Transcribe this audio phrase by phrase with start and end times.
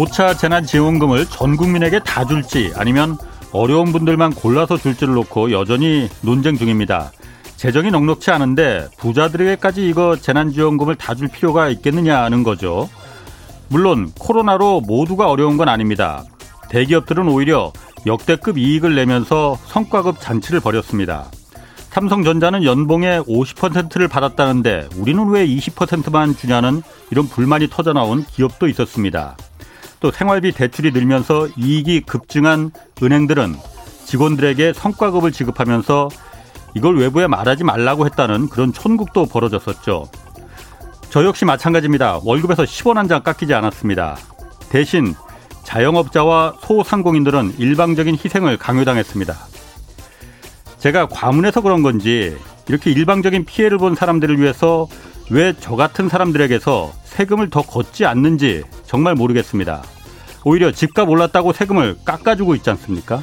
[0.00, 3.18] 5차 재난지원금을 전 국민에게 다 줄지 아니면
[3.52, 7.12] 어려운 분들만 골라서 줄지를 놓고 여전히 논쟁 중입니다.
[7.56, 12.88] 재정이 넉넉치 않은데 부자들에게까지 이거 재난지원금을 다 줄 필요가 있겠느냐 하는 거죠.
[13.68, 16.24] 물론 코로나로 모두가 어려운 건 아닙니다.
[16.70, 17.70] 대기업들은 오히려
[18.06, 21.26] 역대급 이익을 내면서 성과급 잔치를 벌였습니다.
[21.90, 29.36] 삼성전자는 연봉의 50%를 받았다는데 우리는 왜 20%만 주냐는 이런 불만이 터져나온 기업도 있었습니다.
[30.00, 32.70] 또 생활비 대출이 늘면서 이익이 급증한
[33.02, 33.54] 은행들은
[34.06, 36.08] 직원들에게 성과급을 지급하면서
[36.74, 40.08] 이걸 외부에 말하지 말라고 했다는 그런 촌국도 벌어졌었죠.
[41.10, 42.20] 저 역시 마찬가지입니다.
[42.24, 44.16] 월급에서 10원 한 장 깎이지 않았습니다.
[44.70, 45.14] 대신
[45.64, 49.36] 자영업자와 소상공인들은 일방적인 희생을 강요당했습니다.
[50.78, 52.36] 제가 과문해서 그런 건지
[52.68, 54.86] 이렇게 일방적인 피해를 본 사람들을 위해서
[55.30, 59.82] 왜 저 같은 사람들에게서 세금을 더 걷지 않는지 정말 모르겠습니다.
[60.44, 63.22] 오히려 집값 올랐다고 세금을 깎아주고 있지 않습니까?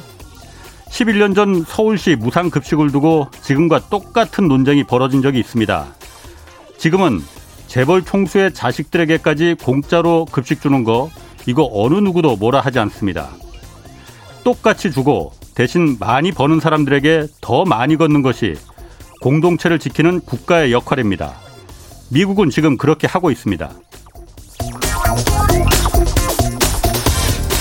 [0.88, 5.86] 11년 전 서울시 무상급식을 두고 지금과 똑같은 논쟁이 벌어진 적이 있습니다.
[6.78, 7.20] 지금은
[7.66, 11.10] 재벌 총수의 자식들에게까지 공짜로 급식 주는 거
[11.46, 13.28] 이거 어느 누구도 뭐라 하지 않습니다.
[14.44, 18.54] 똑같이 주고 대신 많이 버는 사람들에게 더 많이 걷는 것이
[19.20, 21.47] 공동체를 지키는 국가의 역할입니다.
[22.10, 23.70] 미국은 지금 그렇게 하고 있습니다.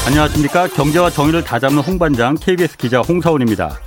[0.08, 0.68] 안녕하십니까.
[0.70, 3.78] 경제와 정의를 다잡는 홍반장 KBS 기자 홍사원입니다.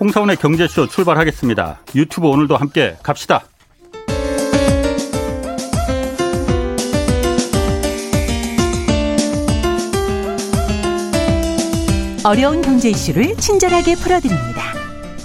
[0.00, 1.80] 홍사원의 경제쇼 출발하겠습니다.
[1.94, 3.44] 유튜브 오늘도 함께 갑시다.
[12.24, 14.74] 어려운 경제 이슈를 친절하게 풀어드립니다.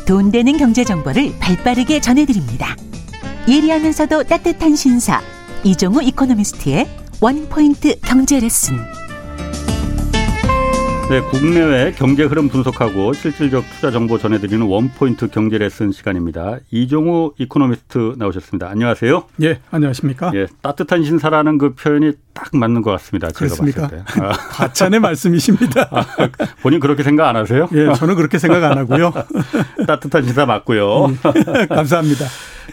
[0.07, 2.75] 돈 되는 경제 정보를 발빠르게 전해드립니다.
[3.47, 5.21] 예리하면서도 따뜻한 신사
[5.63, 6.87] 이종우 이코노미스트의
[7.21, 9.02] 원포인트 경제 레슨.
[11.13, 16.57] 네, 국내외 경제 흐름 분석하고 실질적 투자 정보 전해드리는 원포인트 경제 레슨 시간입니다.
[16.71, 18.67] 이종우 이코노미스트 나오셨습니다.
[18.67, 19.23] 안녕하세요.
[19.43, 20.31] 예, 안녕하십니까?
[20.33, 23.27] 예, 따뜻한 신사라는 그 표현이 딱 맞는 것 같습니다.
[23.27, 23.91] 그렇습니까?
[24.19, 24.31] 아.
[24.57, 25.87] 과찬의 말씀이십니다.
[25.91, 26.03] 아,
[26.63, 27.69] 본인 그렇게 생각 안 하세요?
[27.73, 29.13] 예, 저는 그렇게 생각 안 하고요.
[29.85, 31.15] 따뜻한 신사 맞고요.
[31.59, 32.25] 예, 감사합니다.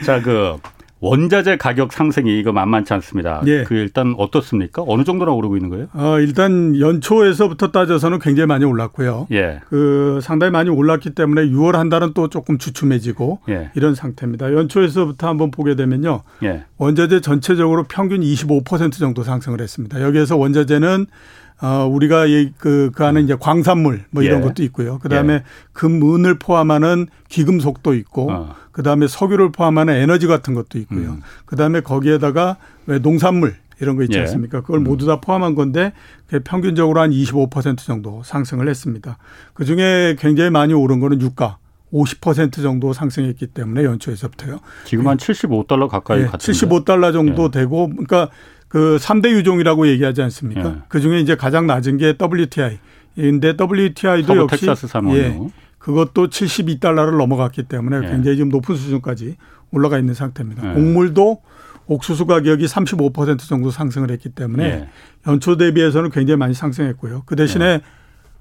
[0.02, 0.56] 자, 그
[1.00, 3.42] 원자재 가격 상승이 이거 만만치 않습니다.
[3.46, 3.64] 예.
[3.64, 4.84] 그 일단 어떻습니까?
[4.86, 5.86] 어느 정도나 오르고 있는 거예요?
[5.94, 9.26] 어, 일단 연초에서부터 따져서는 굉장히 많이 올랐고요.
[9.32, 9.60] 예.
[9.68, 13.70] 그 상당히 많이 올랐기 때문에 6월 한 달은 또 조금 주춤해지고 예.
[13.74, 14.52] 이런 상태입니다.
[14.52, 16.22] 연초에서부터 한번 보게 되면요.
[16.42, 16.64] 예.
[16.76, 20.02] 원자재 전체적으로 평균 25% 정도 상승을 했습니다.
[20.02, 21.06] 여기에서 원자재는
[21.62, 22.24] 어, 우리가
[22.58, 24.44] 그, 그 안에 이제 광산물 뭐 이런 예.
[24.46, 24.98] 것도 있고요.
[24.98, 25.42] 그 다음에 예.
[25.72, 28.54] 금은을 포함하는 귀금속도 있고, 어.
[28.72, 31.10] 그 다음에 석유를 포함하는 에너지 같은 것도 있고요.
[31.10, 31.22] 음.
[31.44, 32.56] 그 다음에 거기에다가
[32.86, 34.22] 왜 농산물 이런 거 있지 예.
[34.22, 34.62] 않습니까?
[34.62, 34.84] 그걸 음.
[34.84, 35.92] 모두 다 포함한 건데
[36.44, 39.18] 평균적으로 한 25% 정도 상승을 했습니다.
[39.52, 41.58] 그 중에 굉장히 많이 오른 거는 유가.
[41.92, 44.60] 50% 정도 상승했기 때문에 연초에서부터요.
[44.84, 46.52] 지금 한 75달러 가까이 예, 같은데.
[46.52, 47.50] 75달러 정도 예.
[47.50, 48.28] 되고 그러니까
[48.68, 50.64] 그 3대 유종이라고 얘기하지 않습니까?
[50.64, 50.74] 예.
[50.88, 52.78] 그 중에 이제 가장 낮은 게 WTI.
[53.16, 54.66] 인데 WTI도 역시
[55.10, 55.38] 예.
[55.78, 58.10] 그것도 72달러를 넘어갔기 때문에 예.
[58.10, 59.36] 굉장히 좀 높은 수준까지
[59.72, 60.70] 올라가 있는 상태입니다.
[60.70, 60.74] 예.
[60.74, 61.42] 곡물도
[61.86, 64.88] 옥수수 가격이 35% 정도 상승을 했기 때문에 예.
[65.26, 67.24] 연초 대비해서는 굉장히 많이 상승했고요.
[67.26, 67.80] 그 대신에 예.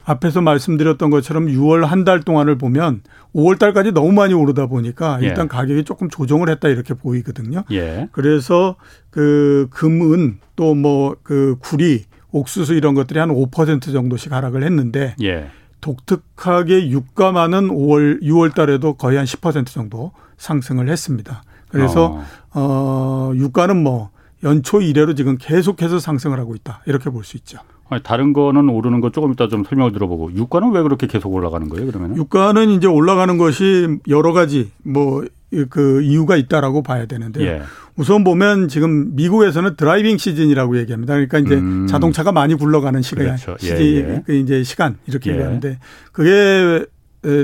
[0.10, 3.02] 앞에서 말씀드렸던 것처럼 6월 한 달 동안을 보면
[3.36, 5.28] 5월 달까지 너무 많이 오르다 보니까 예.
[5.28, 5.48] 일단 예.
[5.50, 7.64] 가격이 조금 조정을 했다 이렇게 보이거든요.
[7.72, 8.08] 예.
[8.12, 8.76] 그래서
[9.10, 15.50] 그 금은 또 뭐 그 구리, 옥수수 이런 것들이 한 5% 정도씩 하락을 했는데 예.
[15.82, 21.44] 독특하게 유가만은 5월 6월 달에도 거의 한 10% 정도 상승을 했습니다.
[21.70, 22.20] 그래서
[22.54, 24.10] 어, 어 유가는 뭐
[24.44, 26.82] 연초 이래로 지금 계속해서 상승을 하고 있다.
[26.86, 27.60] 이렇게 볼 수 있죠.
[27.90, 31.68] 아니, 다른 거는 오르는 거 조금 이따 좀 설명을 들어보고 유가는 왜 그렇게 계속 올라가는
[31.70, 31.88] 거예요?
[31.88, 35.26] 그러면 유가는 이제 올라가는 것이 여러 가지 뭐
[35.70, 37.46] 그 이유가 있다라고 봐야 되는데요.
[37.48, 37.62] 예.
[37.96, 41.14] 우선 보면 지금 미국에서는 driving season이라고 얘기합니다.
[41.14, 41.88] 그러니까 이제 음.
[41.88, 43.58] 자동차가 많이 굴러가는 시간, 그렇죠.
[43.64, 44.24] 예, 예.
[44.26, 45.34] 그 이제 시간 이렇게 예.
[45.34, 45.80] 얘기하는데
[46.12, 46.86] 그게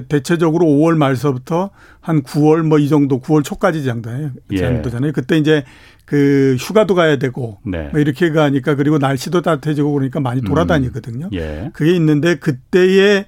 [0.07, 1.69] 대체적으로 5월 말서부터
[2.01, 4.31] 한 9월 뭐 이 정도 9월 초까지 정도예요.
[4.51, 4.57] 예.
[4.57, 5.12] 정도잖아요.
[5.12, 5.63] 그때 이제
[6.06, 7.89] 그 휴가도 가야 되고 네.
[7.92, 10.45] 뭐 이렇게 가니까 그리고 날씨도 따뜻해지고 그러니까 많이 음.
[10.45, 11.25] 돌아다니거든요.
[11.27, 11.30] 음.
[11.33, 11.69] 예.
[11.74, 13.25] 그게 있는데 그때에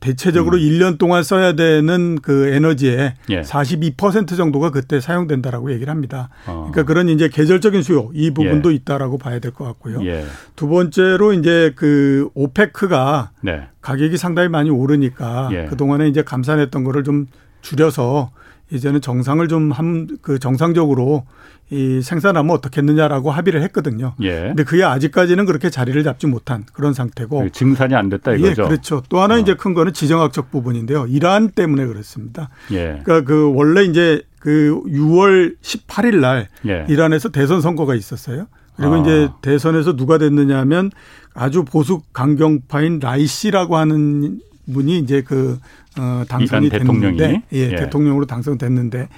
[0.00, 0.62] 대체적으로 음.
[0.62, 3.40] 1년 동안 써야 되는 그 에너지의 예.
[3.42, 6.28] 42% 정도가 그때 사용된다라고 얘기를 합니다.
[6.46, 6.68] 어.
[6.70, 8.76] 그러니까 그런 이제 계절적인 수요 이 부분도 예.
[8.76, 10.04] 있다라고 봐야 될 것 같고요.
[10.06, 10.24] 예.
[10.54, 13.62] 두 번째로 이제 그 오페크가 네.
[13.80, 15.64] 가격이 상당히 많이 오르니까 예.
[15.66, 17.26] 그동안에 이제 감산했던 거를 좀
[17.62, 18.30] 줄여서
[18.70, 21.24] 이제는 정상을 좀한그 정상적으로
[21.70, 24.14] 이 생산하면 어떻겠느냐라고 합의를 했거든요.
[24.22, 24.40] 예.
[24.48, 28.62] 근데 그게 아직까지는 그렇게 자리를 잡지 못한 그런 상태고 그 증산이 안 됐다 이거죠.
[28.62, 29.02] 예, 그렇죠.
[29.08, 29.38] 또 하나 어.
[29.38, 31.06] 이제 큰 거는 지정학적 부분인데요.
[31.08, 32.48] 이란 때문에 그렇습니다.
[32.70, 33.00] 예.
[33.04, 36.86] 그러니까 그 원래 이제 그 6월 18일 날 예.
[36.88, 38.46] 이란에서 대선 선거가 있었어요.
[38.76, 38.98] 그리고 아.
[38.98, 40.90] 이제 대선에서 누가 됐느냐면
[41.34, 44.40] 아주 보수 강경파인 라이시라고 하는
[44.72, 45.58] 분이 이제 그
[45.98, 49.08] 어, 당선이 됐는데 예, 예, 대통령으로 당선됐는데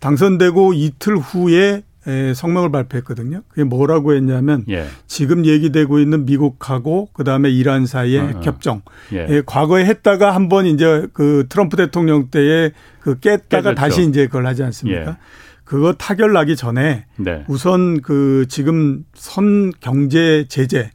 [0.00, 3.42] 당선되고 이틀 후에 에, 성명을 발표했거든요.
[3.48, 4.86] 그게 뭐라고 했냐면 예.
[5.06, 8.40] 지금 얘기되고 있는 미국하고 그다음에 이란 사이의 어, 어.
[8.42, 8.82] 협정.
[9.12, 9.26] 예.
[9.28, 12.70] 예, 과거에 했다가 한 번 이제 그 트럼프 대통령 때에
[13.00, 13.74] 그 깼다가 깨졌죠.
[13.74, 15.10] 다시 이제 그걸 하지 않습니까?
[15.10, 15.16] 예.
[15.64, 17.44] 그거 타결 나기 전에 네.
[17.46, 20.90] 우선 그 지금 선 경제 제재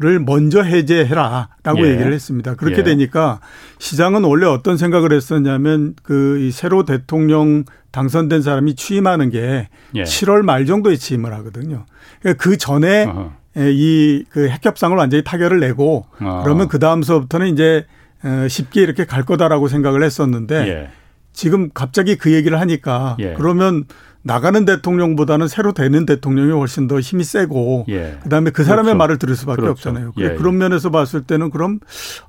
[0.00, 1.90] 를 먼저 해제해라라고 예.
[1.90, 2.54] 얘기를 했습니다.
[2.54, 2.82] 그렇게 예.
[2.84, 3.40] 되니까
[3.80, 10.02] 시장은 원래 어떤 생각을 했었냐면 그 새로 대통령 당선된 사람이 취임하는 게 예.
[10.04, 11.84] 7월 말 정도에 취임을 하거든요.
[12.20, 13.08] 그러니까 그 전에
[13.56, 16.42] 이그 핵협상을 완전히 타결을 내고 어.
[16.44, 17.84] 그러면 그 다음서부터는 이제
[18.22, 20.90] 어, 쉽게 이렇게 갈 거다라고 생각을 했었는데 예.
[21.32, 23.34] 지금 갑자기 그 얘기를 하니까 예.
[23.36, 23.84] 그러면
[24.28, 28.18] 나가는 대통령보다는 새로 되는 대통령이 훨씬 더 힘이 세고 예.
[28.22, 28.98] 그다음에 그 사람의 그렇죠.
[28.98, 29.88] 말을 들을 수밖에 그렇죠.
[29.88, 30.12] 없잖아요.
[30.18, 30.34] 예.
[30.34, 31.80] 그런 면에서 봤을 때는 그럼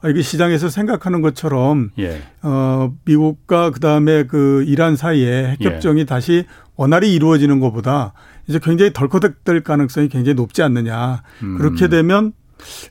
[0.01, 2.21] 아, 이게 시장에서 생각하는 것처럼 예.
[2.41, 6.05] 어 미국과 그다음에 그 이란 사이에 핵협정이 예.
[6.05, 6.45] 다시
[6.77, 8.13] 원활히 이루어지는 것보다
[8.47, 11.21] 이제 굉장히 덜커덕 될 가능성이 굉장히 높지 않느냐.
[11.43, 11.57] 음.
[11.57, 12.31] 그렇게 되면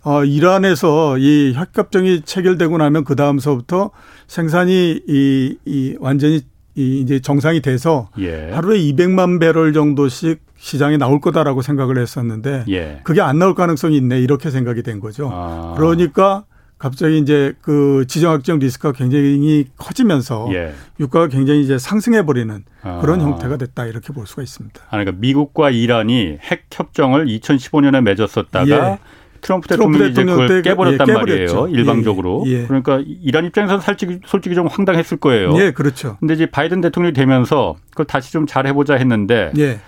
[0.05, 3.91] 어, 이란에서 이 핵협정이 체결되고 나면 그 다음서부터
[4.27, 6.43] 생산이 이, 이 완전히
[6.79, 8.53] 이 이제 정상이 돼서 예.
[8.53, 13.01] 하루에 200만 배럴 정도씩 시장에 나올 거다라고 생각을 했었는데 예.
[13.03, 15.29] 그게 안 나올 가능성이 있네 이렇게 생각이 된 거죠.
[15.33, 15.75] 아.
[15.77, 16.45] 그러니까
[16.79, 20.73] 갑자기 이제 그 지정학적 리스크가 굉장히 커지면서 예.
[21.01, 23.01] 유가가 굉장히 이제 상승해 버리는 아.
[23.01, 24.81] 그런 형태가 됐다 이렇게 볼 수가 있습니다.
[24.87, 28.99] 아, 그러니까 미국과 이란이 핵 협정을 2015년에 맺었었다가 예.
[29.41, 31.69] 트럼프 대통령이 이제 그걸 깨버렸단 예, 말이에요.
[31.69, 32.45] 일방적으로.
[32.47, 32.67] 예, 예.
[32.67, 35.55] 그러니까 이란 입장에서는 솔직히, 솔직히 좀 황당했을 거예요.
[35.59, 36.17] 예, 그렇죠.
[36.21, 39.81] 근데 이제 바이든 대통령이 되면서 그걸 다시 좀 잘 해보자 했는데 예.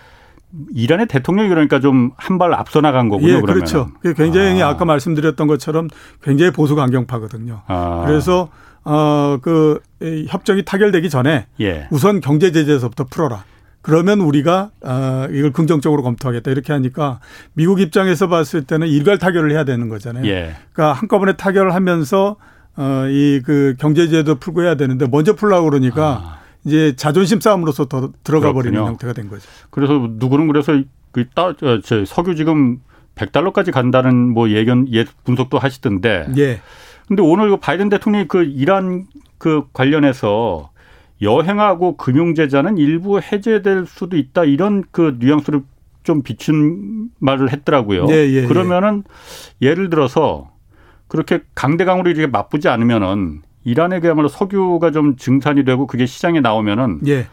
[0.75, 3.37] 이란의 대통령이 그러니까 좀 한 발 앞서 나간 거군요.
[3.37, 3.41] 예.
[3.41, 3.91] 그렇죠.
[4.17, 4.77] 굉장히 아.
[4.77, 5.89] 까 말씀드렸던 것처럼
[6.23, 7.63] 굉장히 보수 강경파거든요.
[7.67, 8.05] 아.
[8.07, 8.49] 그래서
[8.83, 9.81] 어그
[10.29, 11.87] 협정이 타결되기 전에 예.
[11.91, 13.45] 우선 경제 제재에서부터 풀어라.
[13.83, 17.21] 그러면 우리가 아 이걸 긍정적으로 검토하겠다 이렇게 하니까
[17.55, 20.27] 미국 입장에서 봤을 때는 일괄 타결을 해야 되는 거잖아요.
[20.27, 20.55] 예.
[20.73, 22.37] 그러니까 한꺼번에 타결을 하면서
[22.77, 26.41] 어이 그 경제제도 풀고 해야 되는데 먼저 풀라고 그러니까 아.
[26.65, 28.63] 이제 자존심 싸움으로서 더 들어가 그렇군요.
[28.63, 29.49] 버리는 형태가 된 거죠.
[29.71, 31.55] 그래서 누구는 그래서 그따
[32.07, 32.81] 석유 지금
[33.15, 36.29] 100달러까지 간다는 뭐 예견 예 분석도 하시던데.
[36.37, 36.61] 예.
[37.09, 39.07] 근데 오늘 그 바이든 대통령이 그 이란
[39.39, 40.71] 그 관련해서
[41.23, 45.63] 여행하고 금융제자는 일부 해제될 수도 있다 이런 그 뉘앙스를
[46.03, 48.07] 좀 비춘 말을 했더라고요.
[48.11, 48.47] 예, 예, 예.
[48.47, 49.05] 그러면은
[49.61, 49.75] 예.
[49.75, 50.51] 를 들어서
[51.09, 57.27] 그렇게 강대강으로 이렇게 맞붙지 않으면은 이란에 그야말로 석유가 좀 증산이 되고 그게 시장에 나오면은 예.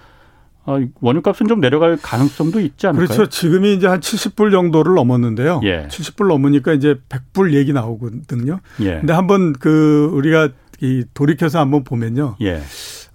[0.65, 3.07] 어, 원유값은 좀 내려갈 가능성도 있지 않을까요?
[3.07, 3.29] 그렇죠.
[3.29, 5.61] 지금이 이제 한 70불 정도를 넘었는데요.
[5.63, 5.87] 예.
[5.87, 8.59] 70불 넘으니까 이제 100불 얘기 나오거든요.
[8.81, 8.99] 예.
[8.99, 10.49] 근데 한번 그 우리가
[10.81, 12.35] 이 돌이켜서 한번 보면요.
[12.41, 12.61] 예.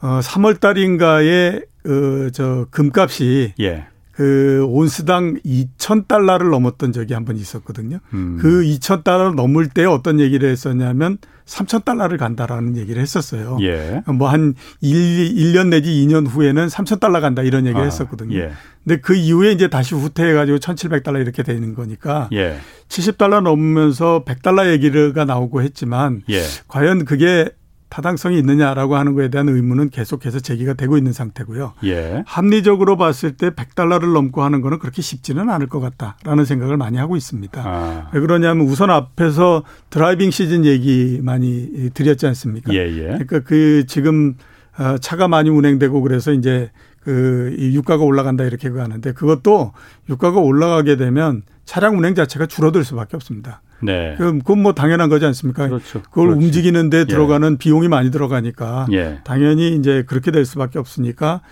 [0.03, 3.87] 어 3월 달인가에 그저 금값이 예.
[4.13, 7.99] 그 온스당 2천 달러를 넘었던 적이 한 번 있었거든요.
[8.13, 8.37] 음.
[8.41, 11.17] 그 2천 달러를 넘을 때 어떤 얘기를 했었냐면
[11.47, 13.57] 3천 달러를 간다라는 얘기를 했었어요.
[13.63, 14.03] 예.
[14.07, 18.37] 뭐한 1, 1년 내지 2년 후에는 3천 달러 간다 이런 얘기를 아, 했었거든요.
[18.37, 18.53] 예.
[18.85, 22.59] 근데 그 이후에 이제 다시 후퇴해 가지고 1,700달러 이렇게 되는 거니까 예.
[22.89, 26.43] 70달러 넘으면서 100달러 얘기가 나오고 했지만 예.
[26.69, 27.49] 과연 그게
[27.93, 31.75] 타당성이 있느냐라고 하는 거에 대한 의문은 계속해서 제기가 되고 있는 상태고요.
[31.85, 32.25] 예.
[32.27, 37.19] 합리적으로 봤을 때 100달러를 넘고 하는 거는 그렇게 쉽지는 않을 것 같다라는 생각을 많이 하고
[37.19, 37.63] 있습니다.
[37.63, 38.09] 아.
[38.15, 42.73] 왜 그러냐면 우선 앞에서 driving season 얘기 많이 드렸지 않습니까?
[42.73, 42.97] 예예.
[42.97, 43.03] 예.
[43.09, 44.37] 그러니까 그 지금
[44.79, 46.71] 어, 차가 많이 운행되고 그래서 이제
[47.01, 49.73] 그 유가가 올라간다 이렇게 하는데 그것도
[50.09, 53.61] 유가가 올라가게 되면 차량 운행 자체가 줄어들 수밖에 없습니다.
[53.83, 54.15] 네.
[54.19, 55.69] 그건 뭐 당연한 거지 않습니까?
[55.69, 56.03] 그렇죠.
[56.03, 56.45] 그걸 그렇죠.
[56.45, 57.05] 움직이는데 예.
[57.05, 57.57] 들어가는 예.
[57.59, 59.19] 비용이 많이 들어가니까 예.
[59.25, 61.43] 당연히 이제 그렇게 될 수밖에 없으니까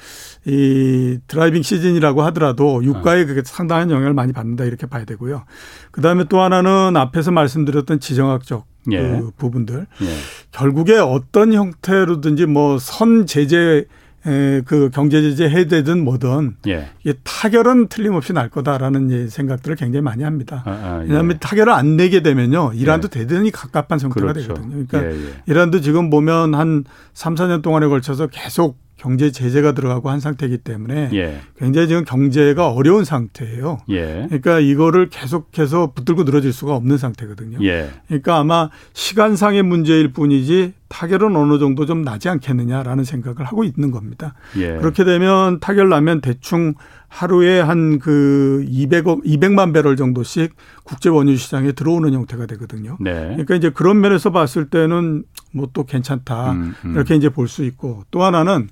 [0.47, 5.45] 이 driving season이라고 하더라도 유가에 그게 상당한 영향을 많이 받는다 이렇게 봐야 되고요.
[5.91, 8.99] 그 다음에 또 하나는 앞에서 말씀드렸던 지정학적 예.
[8.99, 10.07] 그 부분들 예.
[10.53, 13.85] 결국에 어떤 형태로든지 뭐 선 제재
[14.27, 16.91] 에, 그 경제 제재 해되든 뭐든 예.
[17.25, 20.63] 타결은 틀림없이 날 거다라는 생각들을 굉장히 많이 합니다.
[20.67, 21.09] 아, 아, 예.
[21.09, 23.21] 왜냐하면 타결을 안 내게 되면요 이란도 예.
[23.21, 24.55] 대단히 갑갑한 상태가 그렇죠.
[24.55, 24.85] 되거든요.
[24.87, 25.43] 그러니까 예, 예.
[25.47, 26.85] 이란도 지금 보면 한
[27.15, 31.41] 3, 4년 동안에 걸쳐서 계속 경제 제재가 들어가고 한 상태이기 때문에 예.
[31.59, 33.79] 굉장히 지금 경제가 어려운 상태예요.
[33.89, 34.27] 예.
[34.29, 37.59] 그러니까 이거를 계속해서 붙들고 늘어질 수가 없는 상태거든요.
[37.63, 37.89] 예.
[38.09, 44.35] 그러니까 아마 시간상의 문제일 뿐이지 타결은 어느 정도 좀 나지 않겠느냐라는 생각을 하고 있는 겁니다.
[44.59, 44.77] 예.
[44.77, 46.75] 그렇게 되면 타결 나면 대충
[47.09, 50.55] 하루에 한 그 200억, 200만 배럴 정도씩
[50.85, 52.97] 국제 원유 시장에 들어오는 형태가 되거든요.
[53.01, 53.13] 네.
[53.13, 56.53] 그러니까 이제 그런 면에서 봤을 때는 뭐 또 괜찮다.
[56.53, 56.93] 음, 음.
[56.95, 58.69] 이렇게 이제 볼 수 있고 또 하나는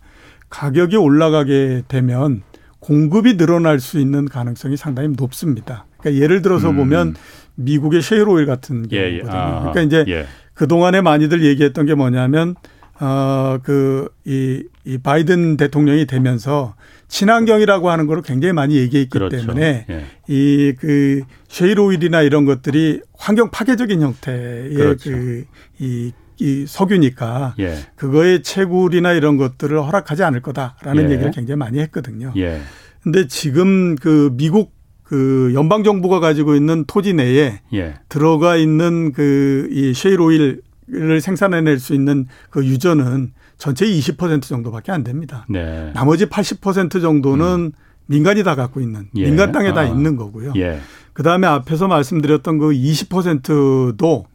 [0.50, 2.42] 가격이 올라가게 되면
[2.80, 5.86] 공급이 늘어날 수 있는 가능성이 상당히 높습니다.
[5.98, 6.76] 그러니까 예를 들어서 음.
[6.76, 7.16] 보면
[7.56, 8.88] 미국의 셰일 오일 같은.
[8.88, 9.00] 경우거든요.
[9.00, 9.20] 예, 예.
[9.22, 10.26] 그러니까 이제 예.
[10.54, 12.54] 그동안에 많이들 얘기했던 게 뭐냐면
[13.00, 16.74] 어, 그, 이, 이 바이든 대통령이 되면서
[17.06, 19.36] 친환경이라고 하는 거를 굉장히 많이 얘기했기 그렇죠.
[19.38, 20.04] 때문에 예.
[20.26, 25.10] 이그 쉐일 오일이나 이런 것들이 환경 파괴적인 형태의 그렇죠.
[25.10, 27.78] 그이 이 석유니까 예.
[27.96, 31.14] 그거의 채굴이나 이런 것들을 허락하지 않을 거다라는 예.
[31.14, 32.32] 얘기를 굉장히 많이 했거든요.
[32.36, 32.60] 예.
[33.02, 37.94] 근데 지금 그 미국 그 연방 정부가 가지고 있는 토지 내에 예.
[38.08, 45.46] 들어가 있는 그이 쉐일 오일을 생산해낼 수 있는 그 유전은 전체의 20% 정도밖에 안 됩니다.
[45.48, 45.90] 네.
[45.94, 47.72] 나머지 80% 정도는 음.
[48.06, 49.24] 민간이 다 갖고 있는 예.
[49.24, 49.84] 민간 땅에 다 아.
[49.84, 50.52] 있는 거고요.
[50.56, 50.80] 예.
[51.12, 54.26] 그 다음에 앞에서 말씀드렸던 그 20%도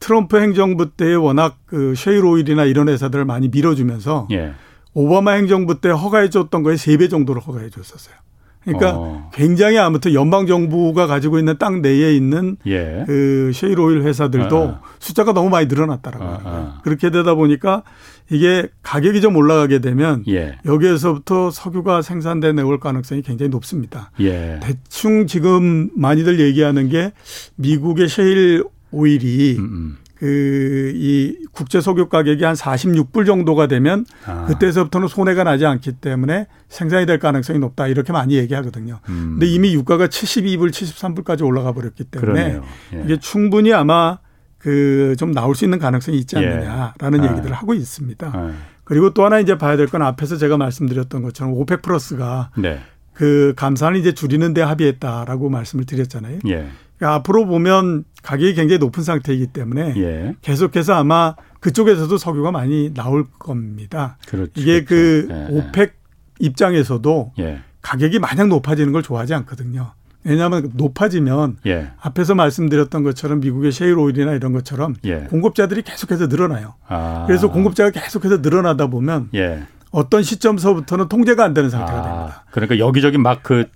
[0.00, 4.52] 트럼프 행정부 때 워낙 그 쉐일 오일이나 이런 회사들을 많이 밀어주면서 예.
[4.94, 8.14] 오바마 행정부 때 허가해 줬던 거에 세 배 정도를 허가해 줬었어요.
[8.64, 9.30] 그러니까 어.
[9.32, 13.04] 굉장히 아무튼 연방 정부가 가지고 있는 땅 내에 있는 예.
[13.06, 14.80] 그 쉐일 오일 회사들도 아.
[14.98, 16.40] 숫자가 너무 많이 늘어났다라고 아.
[16.44, 16.80] 아.
[16.82, 17.82] 그렇게 되다 보니까
[18.30, 20.58] 이게 가격이 좀 올라가게 되면 예.
[20.66, 24.10] 여기에서부터 석유가 생산돼 내올 가능성이 굉장히 높습니다.
[24.20, 24.60] 예.
[24.62, 27.12] 대충 지금 많이들 얘기하는 게
[27.56, 29.96] 미국의 쉐일 오일이 음, 음.
[30.16, 34.46] 그이 국제 석유 가격이 한 46불 정도가 되면 아.
[34.46, 38.98] 그때서부터는 손해가 나지 않기 때문에 생산이 될 가능성이 높다 이렇게 많이 얘기하거든요.
[39.08, 39.36] 음.
[39.38, 42.60] 근데 이미 유가가 72불, 73불까지 올라가 버렸기 때문에
[42.94, 43.02] 예.
[43.04, 44.18] 이게 충분히 아마
[44.58, 46.40] 그 좀 나올 수 있는 가능성이 있지 예.
[46.40, 47.30] 않느냐라는 예.
[47.30, 48.32] 얘기들을 하고 있습니다.
[48.34, 48.54] 예.
[48.84, 52.80] 그리고 또 하나 이제 봐야 될 건 앞에서 제가 말씀드렸던 것처럼 오펙 플러스가 네.
[53.14, 56.40] 그 감산을 이제 줄이는 데 합의했다라고 말씀을 드렸잖아요.
[56.48, 56.68] 예.
[56.98, 60.34] 그러니까 앞으로 보면 가격이 굉장히 높은 상태이기 때문에 예.
[60.42, 64.18] 계속해서 아마 그쪽에서도 석유가 많이 나올 겁니다.
[64.26, 64.52] 그렇죠.
[64.56, 65.54] 이게 그 그렇죠.
[65.54, 65.58] 예.
[65.58, 65.94] 오펙
[66.40, 67.60] 입장에서도 예.
[67.82, 69.92] 가격이 마냥 높아지는 걸 좋아하지 않거든요.
[70.24, 71.92] 왜냐하면 높아지면 예.
[72.00, 75.20] 앞에서 말씀드렸던 것처럼 미국의 셰일 오일이나 이런 것처럼 예.
[75.30, 76.74] 공급자들이 계속해서 늘어나요.
[76.86, 77.24] 아.
[77.26, 79.62] 그래서 공급자가 계속해서 늘어나다 보면 예.
[79.90, 82.02] 어떤 시점서부터는 통제가 안 되는 상태가 아.
[82.02, 82.44] 됩니다.
[82.50, 83.66] 그러니까 여기저기 막 그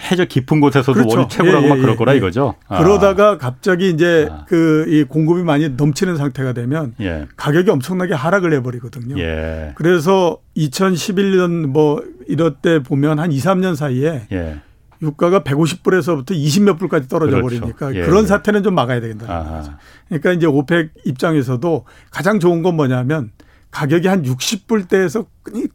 [0.00, 1.16] 해저 깊은 곳에서도 그렇죠.
[1.16, 2.16] 원유 채굴하고 예, 막 예, 그럴 거라 예.
[2.16, 2.54] 이거죠.
[2.68, 2.82] 아.
[2.82, 4.44] 그러다가 갑자기 이제 아.
[4.46, 7.26] 그이 공급이 많이 넘치는 상태가 되면 예.
[7.36, 9.18] 가격이 엄청나게 하락을 해버리거든요.
[9.18, 9.72] 예.
[9.74, 14.60] 그래서 2011년 뭐 이럴 때 보면 한 2, 3년 사이에 예.
[15.02, 17.60] 유가가 150불에서부터 20몇 불까지 떨어져 그렇죠.
[17.60, 19.72] 버리니까 그런 사태는 좀 막아야 되겠다는 거죠.
[20.08, 23.30] 그러니까 이제 오펙 입장에서도 가장 좋은 건 뭐냐면
[23.70, 25.26] 가격이 한 60불대에서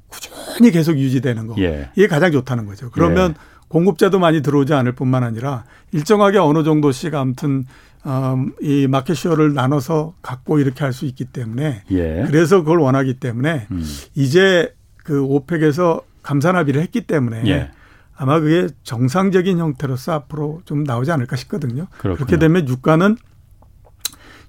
[0.07, 1.55] 꾸준히 계속 유지되는 거.
[1.95, 2.89] 이게 가장 좋다는 거죠.
[2.91, 3.35] 그러면
[3.69, 7.65] 공급자도 많이 들어오지 않을 뿐만 아니라 일정하게 어느 정도씩 아무튼
[8.03, 12.23] 어, 이 market share를 나눠서 갖고 이렇게 할 수 있기 때문에 예.
[12.27, 13.83] 그래서 그걸 원하기 때문에 음.
[14.15, 17.71] 이제 그 오펙에서 감산 합의를 했기 때문에 예.
[18.15, 21.87] 아마 그게 정상적인 형태로서 앞으로 좀 나오지 않을까 싶거든요.
[21.97, 22.15] 그렇군요.
[22.15, 23.17] 그렇게 되면 유가는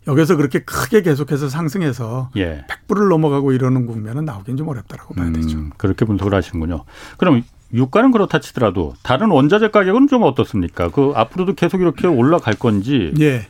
[0.06, 2.64] 여기서 그렇게 크게 계속해서 상승해서 예.
[2.68, 5.58] 100불을 넘어가고 이러는 국면은 나오긴 좀 어렵다라고 봐야 되죠.
[5.58, 6.84] 음, 그렇게 분석을 하시는군요.
[7.16, 10.88] 그럼 유가는 그렇다 치더라도 다른 원자재 가격은 좀 어떻습니까?
[10.88, 13.12] 그 앞으로도 계속 이렇게 올라갈 건지.
[13.20, 13.46] 예.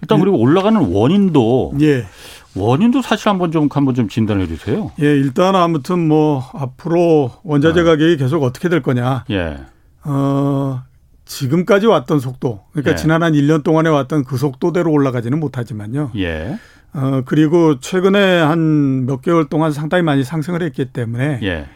[0.00, 2.06] 일단 그리고 올라가는 원인도 예.
[2.54, 4.90] 원인도 사실 한번 좀 한번 좀 진단해 주세요.
[5.00, 7.84] 예, 일단 아무튼 뭐 앞으로 원자재 어.
[7.84, 9.24] 가격이 계속 어떻게 될 거냐.
[9.30, 9.58] 예.
[10.04, 10.82] 어,
[11.24, 12.60] 지금까지 왔던 속도.
[12.72, 12.96] 그러니까 예.
[12.96, 16.10] 지난 한 1년 동안에 왔던 그 속도대로 올라가지는 못하지만요.
[16.16, 16.58] 예.
[16.94, 21.66] 어, 그리고 최근에 한 몇 개월 동안 상당히 많이 상승을 했기 때문에 예.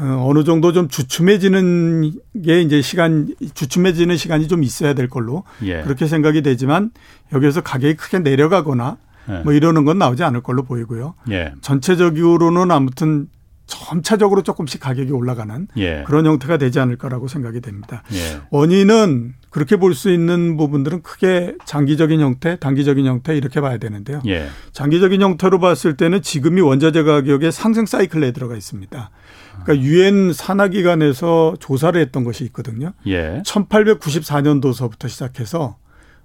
[0.00, 2.12] 어, 어느 정도 좀 주춤해지는
[2.44, 5.82] 게 이제 시간 주춤해지는 시간이 좀 있어야 될 걸로 예.
[5.82, 6.90] 그렇게 생각이 되지만
[7.32, 8.96] 여기에서 가격이 크게 내려가거나
[9.28, 9.38] 예.
[9.44, 11.14] 뭐 이러는 건 나오지 않을 걸로 보이고요.
[11.30, 11.52] 예.
[11.60, 13.28] 전체적으로는 아무튼
[13.66, 16.02] 점차적으로 조금씩 가격이 올라가는 예.
[16.06, 18.02] 그런 형태가 되지 않을까라고 생각이 됩니다.
[18.12, 18.40] 예.
[18.50, 24.22] 원인은 그렇게 볼 수 있는 부분들은 크게 장기적인 형태, 단기적인 형태 이렇게 봐야 되는데요.
[24.26, 24.46] 예.
[24.72, 29.10] 장기적인 형태로 봤을 때는 지금이 원자재 가격의 상승 사이클에 들어가 있습니다.
[29.64, 32.92] 그러니까 유엔 산하기관에서 조사를 했던 것이 있거든요.
[33.06, 33.42] 예.
[33.44, 35.76] 1894년도서부터 시작해서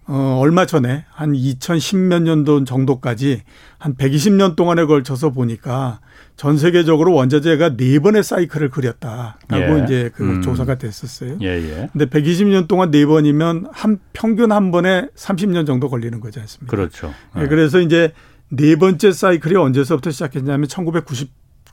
[0.07, 3.41] 어, 얼마 전에 한 2010몇 년도 정도까지
[3.79, 5.99] 한 120년 동안에 걸쳐서 보니까
[6.35, 9.83] 전 세계적으로 원자재가 네 번의 사이클을 그렸다라고 예.
[9.83, 10.41] 이제 그 음.
[10.41, 11.37] 조사가 됐었어요.
[11.41, 11.89] 예, 예.
[11.91, 16.69] 근데 120년 동안 네 번이면 한 평균 한 번에 30년 정도 걸리는 거지 않습니까?
[16.69, 17.11] 그렇죠.
[17.37, 17.41] 예.
[17.41, 17.47] 예.
[17.47, 18.11] 그래서 이제
[18.49, 20.67] 네 번째 사이클이 언제서부터 시작했냐면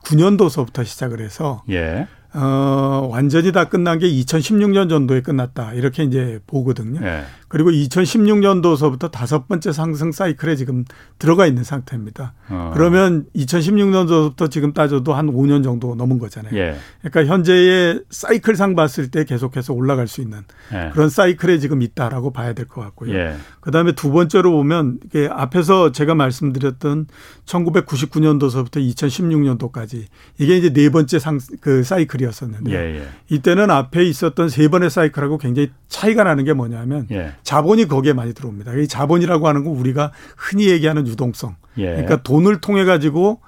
[0.03, 2.07] 1999년도서부터 시작을 해서 예.
[2.35, 5.73] 어, 완전히 다 끝난 게 2016년 정도에 끝났다.
[5.73, 6.99] 이렇게 이제 보거든요.
[6.99, 7.23] 네.
[7.47, 10.85] 그리고 2016년도서부터 다섯 번째 상승 사이클에 지금
[11.19, 12.33] 들어가 있는 상태입니다.
[12.49, 12.71] 어.
[12.73, 16.57] 그러면 2016년도부터 지금 따져도 한 5년 정도 넘은 거잖아요.
[16.57, 16.75] 예.
[17.03, 20.39] 그러니까 현재의 사이클 상 봤을 때 계속해서 올라갈 수 있는
[20.73, 20.89] 예.
[20.93, 23.13] 그런 사이클에 지금 있다라고 봐야 될 것 같고요.
[23.13, 23.35] 예.
[23.61, 27.05] 그다음에 두 번째로 보면 이게 앞에서 제가 말씀드렸던
[27.45, 30.05] 1999년도서부터 2016년도까지
[30.39, 33.07] 이게 이제 네 번째 상 그 사이클이 었었는데 예, 예.
[33.29, 37.33] 이때는 앞에 있었던 세 번의 사이클하고 굉장히 차이가 나는 게 뭐냐면 예.
[37.43, 38.73] 자본이 거기에 많이 들어옵니다.
[38.75, 41.55] 이 자본이라고 하는 건 우리가 흔히 얘기하는 유동성.
[41.77, 41.85] 예.
[41.85, 43.41] 그러니까 돈을 통해 가지고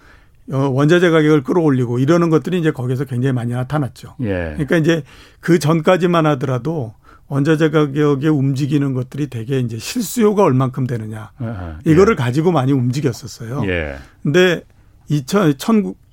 [0.51, 4.15] 어, 원자재 가격을 끌어올리고 이러는 것들이 이제 거기서 굉장히 많이 나타났죠.
[4.21, 4.53] 예.
[4.53, 5.03] 그러니까 이제
[5.39, 6.93] 그 전까지만 하더라도
[7.27, 11.31] 원자재 가격에 움직이는 것들이 되게 이제 실수요가 얼만큼 되느냐.
[11.41, 11.91] 예.
[11.91, 13.63] 이거를 가지고 많이 움직였었어요.
[13.65, 13.95] 예.
[14.21, 14.61] 근데
[15.07, 15.53] 2000,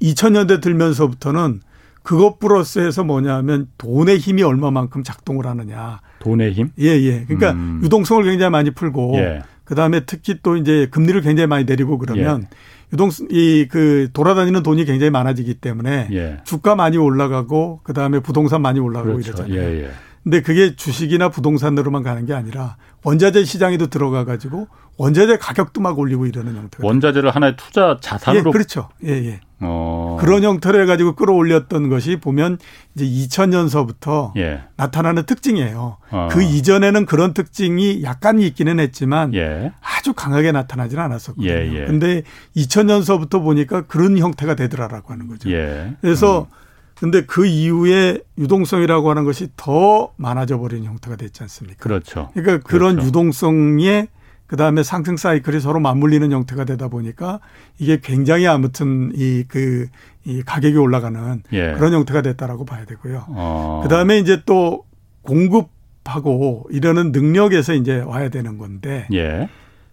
[0.01, 1.61] 2000년대 들면서부터는
[2.03, 6.01] 그것 플러스해서 뭐냐면 돈의 힘이 얼마만큼 작동을 하느냐.
[6.21, 6.71] 돈의 힘?
[6.79, 7.25] 예, 예.
[7.25, 7.81] 그러니까 음.
[7.85, 9.43] 유동성을 굉장히 많이 풀고 예.
[9.65, 12.49] 그다음에 특히 또 이제 금리를 굉장히 많이 내리고 그러면 예.
[12.93, 16.39] 유동 이 그 돌아다니는 돈이 굉장히 많아지기 때문에 예.
[16.45, 19.45] 주가 많이 올라가고 그다음에 부동산 많이 올라가고 그렇죠.
[19.45, 19.89] 이러잖아요.
[20.25, 26.27] 근데 그게 주식이나 부동산으로만 가는 게 아니라 원자재 시장에도 들어가 가지고 원자재 가격도 막 올리고
[26.27, 28.89] 이러는 형태가 원자재를 하나의 투자 자산으로 예, 그렇죠.
[29.05, 29.41] 예, 예.
[29.59, 30.19] 어.
[30.21, 32.59] 그런 형태로 해 가지고 끌어올렸던 것이 보면
[32.95, 34.63] 이제 2000년서부터 예.
[34.77, 35.97] 나타나는 특징이에요.
[36.11, 36.29] 어.
[36.31, 39.73] 그 이전에는 그런 특징이 약간 있기는 했지만 예.
[39.81, 41.51] 아주 강하게 나타나지는 않았었거든요.
[41.51, 41.85] 예, 예.
[41.87, 42.23] 근데
[42.57, 45.51] 2000년서부터 보니까 그런 형태가 되더라라고 하는 거죠.
[45.51, 45.97] 예.
[46.01, 46.63] 그래서 음.
[47.03, 51.83] 근데 그 이후에 유동성이라고 하는 것이 더 많아져 버리는 형태가 됐지 않습니까?
[51.83, 52.31] 그렇죠.
[52.33, 53.09] 그러니까 그런 그렇죠.
[53.09, 54.07] 유동성에
[54.47, 57.41] 그다음에 상승 사이클이 서로 맞물리는 형태가 되다 보니까
[57.81, 61.73] 이게 굉장히 아무튼 이 그이 가격이 올라가는 예.
[61.73, 63.25] 그런 형태가 됐다라고 봐야 되고요.
[63.31, 63.81] 어.
[63.83, 64.85] 그다음에 이제 또
[65.23, 69.49] 공급하고 이러는 능력에서 이제 와야 되는 건데 예.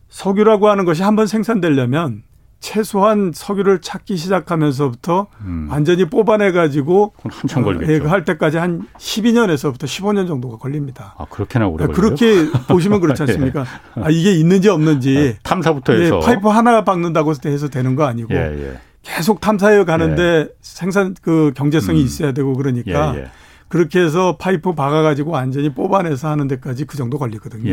[0.10, 2.22] 석유라고 하는 것이 한번 생산되려면
[2.60, 5.67] 최소한 석유를 찾기 시작하면서부터 음.
[5.72, 8.06] 완전히 뽑아내 가지고 한참 걸리겠죠.
[8.06, 11.15] 어, 할 때까지 한 12년에서부터 15년 정도가 걸립니다.
[11.17, 11.95] 아 그렇게나 오래 걸려요?
[11.95, 13.65] 그렇게 보시면 그렇지 않습니까?
[13.98, 14.02] 예.
[14.02, 18.34] 아 이게 있는지 없는지 아, 탐사부터 해서 예, 파이프 하나 박는다고 해서 되는 거 아니고
[18.34, 18.80] 예, 예.
[19.04, 20.48] 계속 탐사해 가는데 예.
[20.62, 22.06] 생산 그 경제성이 음.
[22.06, 23.30] 있어야 되고 그러니까 예,
[23.69, 27.72] 그렇게 해서 파이프 박아가지고 완전히 뽑아내서 하는 데까지 그 정도 걸리거든요.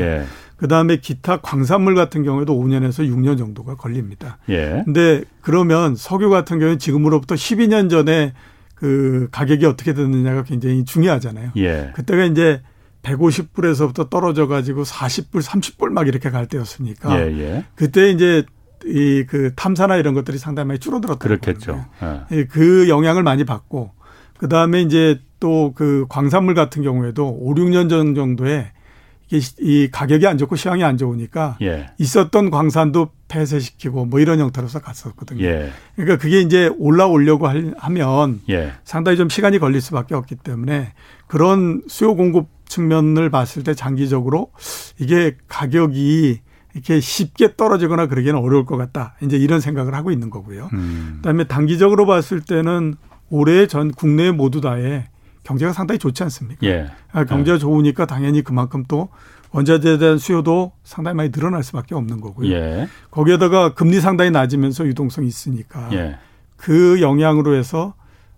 [0.57, 0.59] 예.
[0.59, 4.39] 그 다음에 기타 광산물 같은 경우에도 5년에서 6년 정도가 걸립니다.
[4.49, 4.83] 예.
[4.85, 8.33] 근데 그러면 석유 같은 경우는 지금으로부터 12년 전에
[8.75, 11.53] 그 가격이 어떻게 됐느냐가 굉장히 중요하잖아요.
[11.57, 11.93] 예.
[11.95, 12.63] 그때가 이제
[13.03, 17.65] 150불에서부터 떨어져 가지고 40불, 30불 막 이렇게 갈 때였으니까 예, 예.
[17.75, 18.45] 그때 이제
[18.85, 21.87] 이 그 탐사나 이런 것들이 상당히 많이 줄어들었던 그렇겠죠.
[22.33, 22.45] 예.
[22.45, 23.93] 그 영향을 많이 받고
[24.39, 28.73] 그 다음에 이제 또 그 광산물 같은 경우에도 5, 6년 전 정도에
[29.29, 31.89] 이게 이 가격이 안 좋고 시황이 안 좋으니까 예.
[31.99, 35.45] 있었던 광산도 폐쇄시키고 뭐 이런 형태로서 갔었거든요.
[35.45, 35.71] 예.
[35.97, 38.73] 그러니까 그게 이제 올라오려고 하면 예.
[38.85, 40.93] 상당히 좀 시간이 걸릴 수밖에 없기 때문에
[41.27, 44.51] 그런 수요 공급 측면을 봤을 때 장기적으로
[44.99, 46.41] 이게 가격이
[46.75, 49.17] 이렇게 쉽게 떨어지거나 그러기는 어려울 것 같다.
[49.23, 50.69] 이제 이런 생각을 하고 있는 거고요.
[50.75, 51.15] 음.
[51.17, 52.97] 그다음에 단기적으로 봤을 때는
[53.31, 55.09] 올해 전 국내 모두 다에
[55.47, 56.67] 경제가 상당히 좋지 않습니까?
[56.67, 56.91] 예.
[57.13, 57.59] 아, 경제가 예.
[57.59, 59.09] 좋으니까 당연히 그만큼 또
[59.53, 62.53] 원자재에 대한 수요도 상당히 많이 늘어날 수밖에 없는 거고요.
[62.53, 62.89] 예.
[63.13, 66.19] 거기에다가 금리 상당히 낮으면서 유동성이 있으니까 예.
[66.57, 67.95] 그 영향으로 해서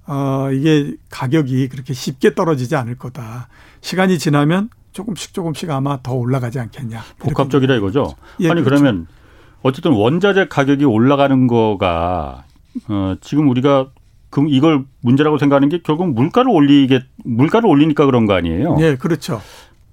[0.07, 3.49] 어 이게 가격이 그렇게 쉽게 떨어지지 않을 거다.
[3.81, 7.03] 시간이 지나면 조금씩 조금씩 아마 더 올라가지 않겠냐.
[7.21, 8.15] 복합적이다 이거죠.
[8.41, 8.83] 예, 아니 그렇죠.
[8.83, 9.07] 그러면
[9.63, 12.45] 어쨌든 원자재 가격이 올라가는 거가
[12.89, 13.89] 어 지금 우리가
[14.31, 18.77] 그럼 이걸 문제라고 생각하는 게 결국 물가를 올리게 물가를 올리니까 그런 거 아니에요?
[18.77, 19.41] 네, 그렇죠.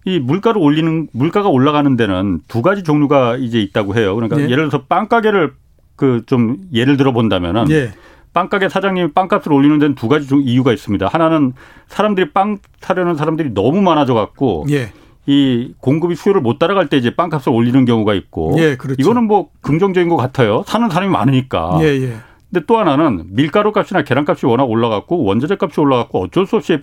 [0.04, 4.14] 이 물가를 올리는 물가가 올라가는 데는 두 가지 종류가 이제 있다고 해요.
[4.16, 4.44] 그러니까 네.
[4.44, 5.54] 예를 들어서 빵 가게를
[5.96, 7.92] 그 좀 예를 들어 본다면은 네.
[8.34, 11.08] 빵가게 사장님이 빵값을 올리는 데는 두 가지 이유가 있습니다.
[11.08, 11.54] 하나는
[11.88, 14.92] 사람들이 빵 사려는 사람들이 너무 많아져 갖고 예.
[15.26, 18.98] 이 공급이 수요를 못 따라갈 때 이제 빵값을 올리는 경우가 있고 예, 그렇죠.
[19.00, 20.64] 이거는 뭐 긍정적인 것 같아요.
[20.68, 21.78] 사는 사람이 많으니까.
[21.82, 22.14] 예, 예.
[22.56, 26.80] 근데 또 하나는 밀가루 값이나 계란 값이 워낙 올라갔고 원자재 값이 올라갔고 어쩔 수 없이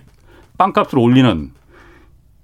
[0.55, 1.51] 빵 값을 올리는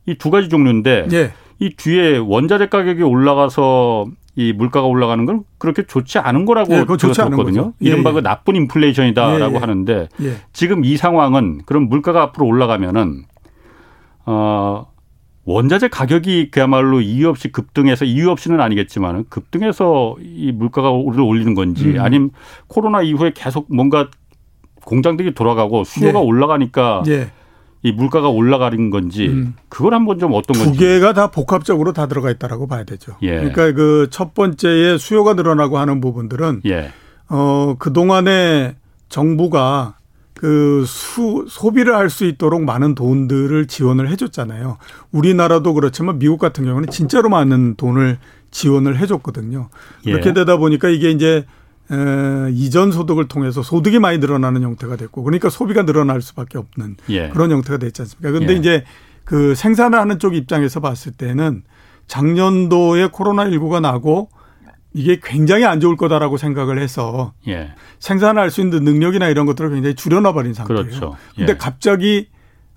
[0.07, 1.31] 이 두 가지 종류인데 예.
[1.59, 7.73] 이 뒤에 원자재 가격이 올라가서 이 물가가 올라가는 건 그렇게 좋지 않은 거라고 예, 들었거든요.
[7.79, 8.21] 이른바 예, 그 예.
[8.23, 10.33] 나쁜 인플레이션이다라고 예, 예, 하는데 예.
[10.51, 13.25] 지금 이 상황은 그럼 물가가 앞으로 올라가면은
[14.25, 14.87] 어
[15.49, 21.99] 원자재 가격이 그야말로 이유 없이 급등해서 이유 없이는 아니겠지만 급등해서 이 물가가 올리는 건지 음.
[21.99, 22.29] 아니면
[22.67, 24.11] 코로나 이후에 계속 뭔가
[24.85, 27.01] 공장들이 돌아가고 수요가 올라가니까
[27.81, 29.55] 이 물가가 올라가는 건지 음.
[29.69, 33.13] 그걸 한번 좀 어떤 건지 두 개가 다 복합적으로 다 들어가 있다라고 봐야 되죠.
[33.23, 33.37] 예.
[33.37, 36.91] 그러니까 그 첫 번째에 수요가 늘어나고 하는 부분들은 예.
[37.27, 38.75] 어그 동안에
[39.07, 39.95] 정부가
[40.39, 44.77] 그 수, 소비를 할 수 있도록 많은 돈들을 지원을 해줬잖아요.
[45.11, 49.67] 우리나라도 그렇지만 미국 같은 경우는 진짜로 많은 돈을 지원을 해줬거든요.
[50.05, 50.11] 예.
[50.13, 51.45] 그렇게 되다 보니까 이게 이제
[51.91, 57.27] 에, 이전 소득을 통해서 소득이 많이 늘어나는 형태가 됐고 그러니까 소비가 늘어날 수밖에 없는 예.
[57.27, 58.31] 그런 형태가 됐지 않습니까?
[58.31, 58.57] 그런데 예.
[58.57, 58.85] 이제
[59.25, 61.63] 그 생산하는 쪽 입장에서 봤을 때는
[62.07, 64.29] 작년도에 코로나19가 나고
[64.93, 67.73] 이게 굉장히 안 좋을 거다라고 생각을 해서 예.
[67.99, 70.83] 생산할 수 있는 능력이나 이런 것들을 굉장히 줄여놔 버린 상태예요.
[70.83, 71.15] 그렇죠.
[71.37, 71.45] 예.
[71.45, 72.27] 근데 갑자기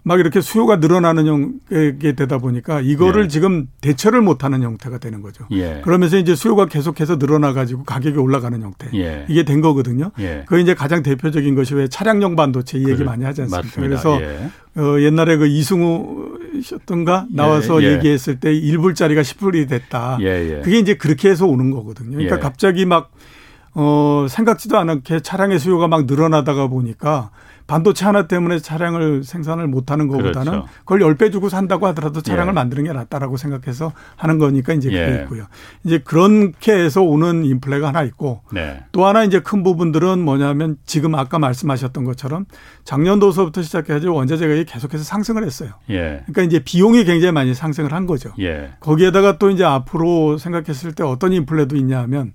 [0.05, 3.29] 막 이렇게 수요가 늘어나는 형게 되다 보니까 이거를 예.
[3.29, 5.47] 지금 대처를 못하는 형태가 되는 거죠.
[5.53, 5.81] 예.
[5.85, 9.25] 그러면서 이제 수요가 계속해서 늘어나 가지고 가격이 올라가는 형태 예.
[9.29, 10.11] 이게 된 거거든요.
[10.19, 10.45] 예.
[10.47, 13.05] 그 이제 가장 대표적인 것이 왜 차량용 반도체 이 얘기.
[13.05, 13.65] 많이 하지 않습니까?
[13.65, 13.81] 맞습니다.
[13.89, 14.81] 그래서 예.
[14.81, 17.93] 어, 옛날에 그 이승우셨던가 나와서 예.
[17.93, 20.19] 얘기했을 때 1불짜리가 10불이 됐다.
[20.63, 22.13] 그게 이제 그렇게 해서 오는 거거든요.
[22.17, 23.13] 그러니까 갑자기 막
[23.75, 27.31] 어, 생각지도 않게 차량의 수요가 막 늘어나다가 보니까
[27.73, 30.69] 반도체 하나 때문에 차량을 생산을 못하는 것보다는 그렇죠.
[30.81, 32.53] 그걸 10배 주고 산다고 하더라도 차량을 예.
[32.53, 35.23] 만드는 게 낫다라고 생각해서 하는 거니까 이제 그게 예.
[35.23, 35.47] 있고요.
[35.83, 38.85] 이제 그렇게 해서 오는 인플레가 하나 있고 네.
[38.93, 42.45] 또 하나 이제 큰 부분들은 뭐냐면 지금 아까 말씀하셨던 것처럼
[42.85, 45.71] 작년도서부터 시작해가지고 원자재 가격이 계속해서 상승을 했어요.
[45.89, 46.21] 예.
[46.27, 48.35] 그러니까 이제 비용이 굉장히 많이 상승을 한 거죠.
[48.39, 48.73] 예.
[48.81, 52.35] 거기에다가 또 이제 앞으로 생각했을 때 어떤 인플레도 있냐 하면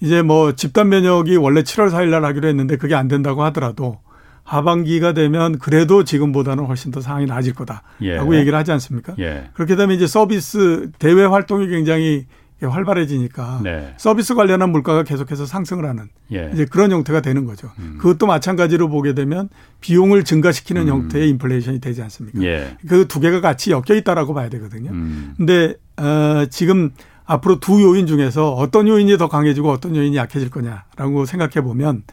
[0.00, 4.00] 이제 뭐 집단 면역이 원래 7월 4일 날 하기로 했는데 그게 안 된다고 하더라도
[4.44, 8.38] 하반기가 되면 그래도 지금보다는 훨씬 더 상황이 나아질 거다라고 예.
[8.40, 9.14] 얘기를 하지 않습니까?
[9.18, 9.50] 예.
[9.54, 12.26] 그렇게 되면 이제 서비스 대외 활동이 굉장히
[12.60, 13.94] 활발해지니까 네.
[13.96, 16.50] 서비스 관련한 물가가 계속해서 상승을 하는 예.
[16.54, 17.70] 이제 그런 형태가 되는 거죠.
[17.78, 17.96] 음.
[17.98, 19.48] 그것도 마찬가지로 보게 되면
[19.80, 20.88] 비용을 증가시키는 음.
[20.88, 22.40] 형태의 인플레이션이 되지 않습니까?
[22.42, 22.76] 예.
[22.86, 24.90] 그두 개가 같이 엮여 있다라고 봐야 되거든요.
[24.90, 25.34] 음.
[25.36, 26.90] 근데 어 지금
[27.24, 32.04] 앞으로 두 요인 중에서 어떤 요인이 더 강해지고 어떤 요인이 약해질 거냐라고 생각해 보면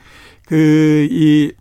[0.48, 1.52] 그 이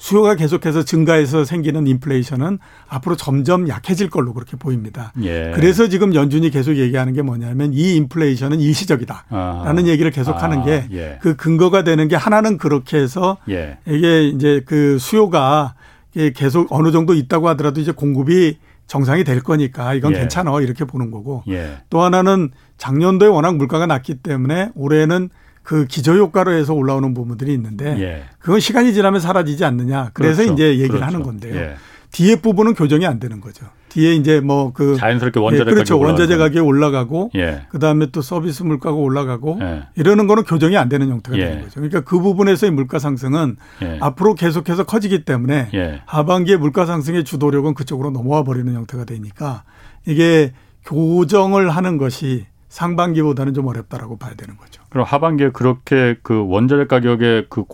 [0.00, 2.58] 수요가 계속해서 증가해서 생기는 인플레이션은
[2.88, 5.12] 앞으로 점점 약해질 걸로 그렇게 보입니다.
[5.22, 5.52] 예.
[5.54, 9.86] 그래서 지금 연준이 계속 얘기하는 게 뭐냐면 이 인플레이션은 일시적이다라는 아.
[9.86, 10.64] 얘기를 계속하는 아.
[10.64, 11.18] 게그 예.
[11.36, 13.76] 근거가 되는 게 하나는 그렇게 해서 예.
[13.86, 15.74] 이게 이제 그 수요가
[16.34, 20.20] 계속 어느 정도 있다고 하더라도 이제 공급이 정상이 될 거니까 이건 예.
[20.20, 21.76] 괜찮아 이렇게 보는 거고 예.
[21.90, 25.28] 또 하나는 작년도에 워낙 물가가 낮기 때문에 올해는
[25.62, 28.22] 그 기저 효과로 해서 올라오는 부분들이 있는데 예.
[28.38, 30.10] 그건 시간이 지나면 사라지지 않느냐.
[30.14, 30.54] 그래서 그렇죠.
[30.54, 31.04] 이제 얘기를 그렇죠.
[31.04, 31.54] 하는 건데요.
[31.54, 31.74] 예.
[32.12, 33.66] 뒤에 부분은 교정이 안 되는 거죠.
[33.88, 35.98] 뒤에 이제 뭐 그 자연스럽게 원자재 예, 그렇죠.
[35.98, 37.62] 원자재 가격이 올라가고 예.
[37.68, 39.82] 그다음에 또 서비스 물가가 올라가고 예.
[39.94, 41.44] 이러는 거는 교정이 안 되는 형태가 예.
[41.44, 41.74] 되는 거죠.
[41.74, 43.98] 그러니까 그 부분에서의 물가 상승은 예.
[44.00, 46.02] 앞으로 계속해서 커지기 때문에 예.
[46.06, 49.62] 하반기에 물가 상승의 주도력은 그쪽으로 넘어와 버리는 형태가 되니까
[50.06, 50.52] 이게
[50.84, 54.82] 교정을 하는 것이 상반기보다는 좀 어렵다라고 봐야 되는 거죠.
[54.88, 57.64] 그럼 하반기에 그렇게 그 원자재 가격에 그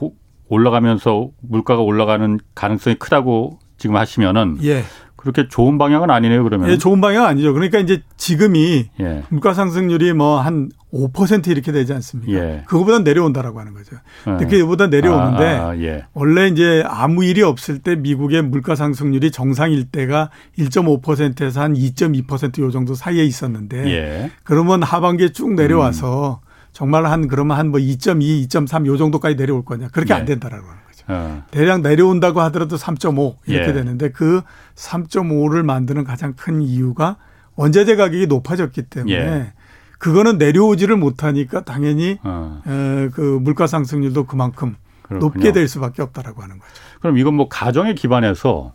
[0.49, 4.83] 올라가면서 물가가 올라가는 가능성이 크다고 지금 하시면은 예.
[5.27, 6.71] 그렇게 좋은 방향은 아니네요, 그러면.
[6.71, 7.53] 예, 좋은 방향 아니죠.
[7.53, 9.23] 그러니까 이제 지금이 예.
[9.29, 12.33] 물가 상승률이 뭐 한 5% 이렇게 되지 않습니까?
[12.33, 12.63] 예.
[12.67, 13.97] 그거보다 내려온다라고 하는 거죠.
[14.25, 14.61] 근데 예.
[14.61, 16.05] 그보다 내려오는데 아, 아, 예.
[16.15, 22.95] 원래 이제 아무 일이 없을 때 미국의 물가 상승률이 정상일 때가 1.5%에서 한 2.2%요 정도
[22.95, 24.31] 사이에 있었는데 예.
[24.45, 26.47] 그러면 하반기에 쭉 내려와서 음.
[26.73, 29.89] 정말 한 그러면 한 뭐 2.2, 2.3 요 정도까지 내려올 거냐?
[29.89, 30.25] 그렇게 안 예.
[30.27, 30.67] 된다라고.
[31.09, 31.45] 어.
[31.51, 33.73] 대략 내려온다고 하더라도 3.5 이렇게 예.
[33.73, 34.43] 되는데 그
[34.75, 37.17] 3.5를 만드는 가장 큰 이유가
[37.55, 39.53] 원자재 가격이 높아졌기 때문에 예.
[39.99, 42.61] 그거는 내려오지를 못하니까 당연히 어.
[42.67, 45.21] 에, 그 물가 상승률도 그만큼 그렇군요.
[45.21, 46.73] 높게 될 수밖에 없다라고 하는 거죠.
[47.01, 48.75] 그럼 이건 뭐 가정에 기반해서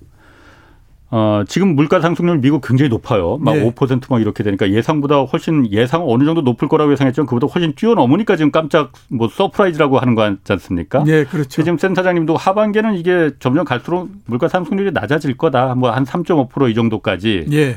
[1.13, 3.37] 어, 지금 물가 상승률 미국 굉장히 높아요.
[3.41, 3.69] 막 네.
[3.69, 8.49] 5%막 이렇게 되니까 예상보다 훨씬 예상 어느 정도 높을 거라고 예상했지만 그보다 훨씬 뛰어넘으니까 지금
[8.51, 11.03] 깜짝 뭐 surprise라고 하는 거 같지 않습니까?
[11.03, 11.49] 네, 그렇죠.
[11.49, 15.75] 지금 센터장님도 하반기에는 이게 점점 갈수록 물가 상승률이 낮아질 거다.
[15.75, 17.47] 뭐 한 3.5%이 정도까지.
[17.51, 17.75] 예.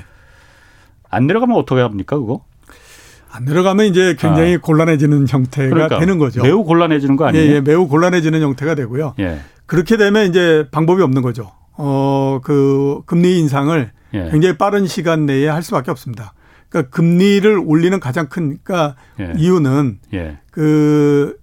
[1.10, 2.44] 안 내려가면 어떻게 합니까, 그거?
[3.32, 4.58] 안 내려가면 이제 굉장히 아.
[4.58, 6.40] 곤란해지는 형태가 그러니까 되는 거죠.
[6.44, 7.44] 매우 곤란해지는 거 아니에요?
[7.50, 9.14] 예, 예, 매우 곤란해지는 형태가 되고요.
[9.18, 9.40] 예.
[9.66, 11.50] 그렇게 되면 이제 방법이 없는 거죠.
[11.76, 14.30] 어, 그 금리 인상을 예.
[14.30, 16.34] 굉장히 빠른 시간 내에 할 수밖에 없습니다.
[16.68, 19.32] 그러니까 금리를 올리는 가장 큰 그러니까 예.
[19.37, 20.38] 이유는 예.
[20.50, 21.38] 그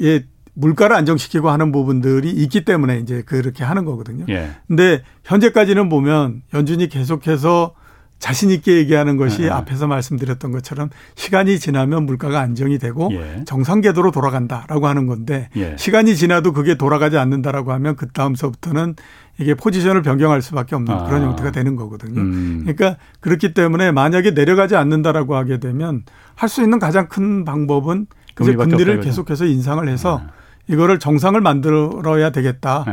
[0.00, 4.24] 예, 물가를 안정시키고 하는 부분들이 있기 때문에 이제 그렇게 하는 거거든요.
[4.28, 4.50] 예.
[4.66, 7.74] 근데 현재까지는 보면 연준이 계속해서
[8.18, 9.50] 자신 있게 얘기하는 것이 네.
[9.50, 13.44] 앞에서 말씀드렸던 것처럼 시간이 지나면 물가가 안정이 되고 예.
[13.44, 15.76] 정상 궤도로 돌아간다라고 하는 건데 예.
[15.76, 18.96] 시간이 지나도 그게 돌아가지 않는다라고 하면 그 다음서부터는
[19.38, 21.04] 이게 포지션을 변경할 수밖에 없는 아.
[21.04, 22.20] 그런 형태가 되는 거거든요.
[22.20, 22.60] 음.
[22.64, 28.06] 그러니까 그렇기 때문에 만약에 내려가지 않는다라고 하게 되면 할 수 있는 가장 큰 방법은
[28.40, 30.30] 이제 금리를 계속해서 인상을 해서 아.
[30.66, 32.86] 이거를 정상을 만들어야 되겠다라고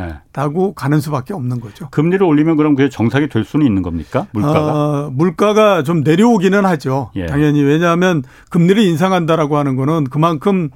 [0.68, 0.74] 네.
[0.76, 1.88] 가는 수밖에 없는 거죠.
[1.92, 4.28] 금리를 올리면 그럼 그게 정상이 될 수는 있는 겁니까?
[4.32, 4.60] 물가가?
[4.74, 7.12] 어, 물가가 좀 내려오기는 하죠.
[7.16, 7.28] 예.
[7.28, 10.70] 당연히 왜냐하면 금리를 인상한다라고 하는 거는 그만큼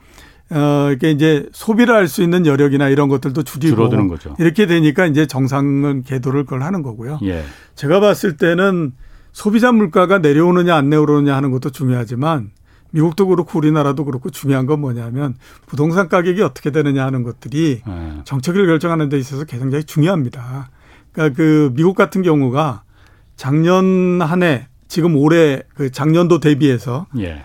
[0.52, 4.36] 어, 이게 이제 소비를 할 수 있는 여력이나 이런 것들도 줄이고 줄어드는 거죠.
[4.40, 7.20] 이렇게 되니까 이제 정상은 궤도를 그걸 하는 거고요.
[7.24, 7.44] 예.
[7.74, 8.94] 제가 봤을 때는
[9.34, 12.52] 소비자 물가가 내려오느냐 안 내려오느냐 하는 것도 중요하지만
[12.96, 18.22] 미국도 그렇고 우리나라도 그렇고 중요한 건 뭐냐면 부동산 가격이 어떻게 되느냐 하는 것들이 네.
[18.24, 20.70] 정책을 결정하는 데 있어서 굉장히 중요합니다.
[21.12, 22.84] 그러니까 그 미국 같은 경우가
[23.36, 27.44] 작년 한 해 지금 올해 그 작년도 대비해서 예.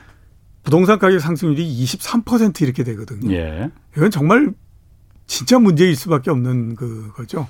[0.62, 3.32] 부동산 가격 상승률이 23% 이렇게 되거든요.
[3.32, 3.70] 예.
[3.96, 4.52] 이건 정말
[5.26, 7.48] 진짜 문제일 수밖에 없는 그거죠.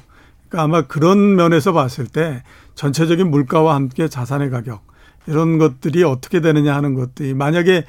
[0.48, 2.42] 그러니까 아마 그런 면에서 봤을 때
[2.76, 4.86] 전체적인 물가와 함께 자산의 가격
[5.26, 7.84] 이런 것들이 어떻게 되느냐 하는 것들이 만약에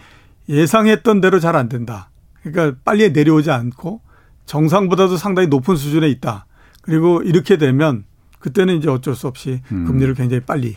[0.49, 2.09] 예상했던 대로 잘 안 된다.
[2.43, 4.01] 그러니까 빨리 내려오지 않고
[4.45, 6.45] 정상보다도 상당히 높은 수준에 있다.
[6.81, 8.03] 그리고 이렇게 되면
[8.39, 9.85] 그때는 이제 어쩔 수 없이 음.
[9.85, 10.75] 금리를 굉장히 빨리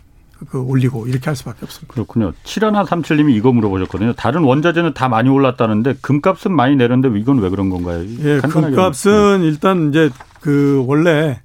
[0.50, 1.94] 그 올리고 이렇게 할 수밖에 없습니다.
[1.94, 2.32] 그렇군요.
[2.44, 4.12] 7137님이 이거 물어보셨거든요.
[4.14, 8.04] 다른 원자재는 다 많이 올랐다는데 금값은 많이 내렸는데 이건 왜 그런 건가요?
[8.20, 9.46] 예, 금값은 네.
[9.46, 11.40] 일단 이제 그 원래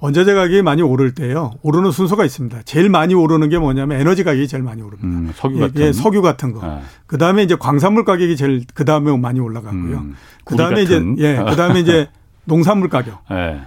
[0.00, 1.52] 원자재 가격이 많이 오를 때요.
[1.62, 2.62] 오르는 순서가 있습니다.
[2.64, 5.06] 제일 많이 오르는 게 뭐냐면 에너지 가격이 제일 많이 오릅니다.
[5.06, 6.60] 음, 석유 예, 같은 예, 석유 같은 거.
[6.62, 6.80] 아.
[7.06, 9.98] 그다음에 이제 광산물 가격이 제일 그다음에 많이 올라가고요.
[9.98, 12.08] 음, 그다음에 이제 예, 그다음에 이제
[12.44, 13.22] 농산물 가격.
[13.30, 13.60] 예.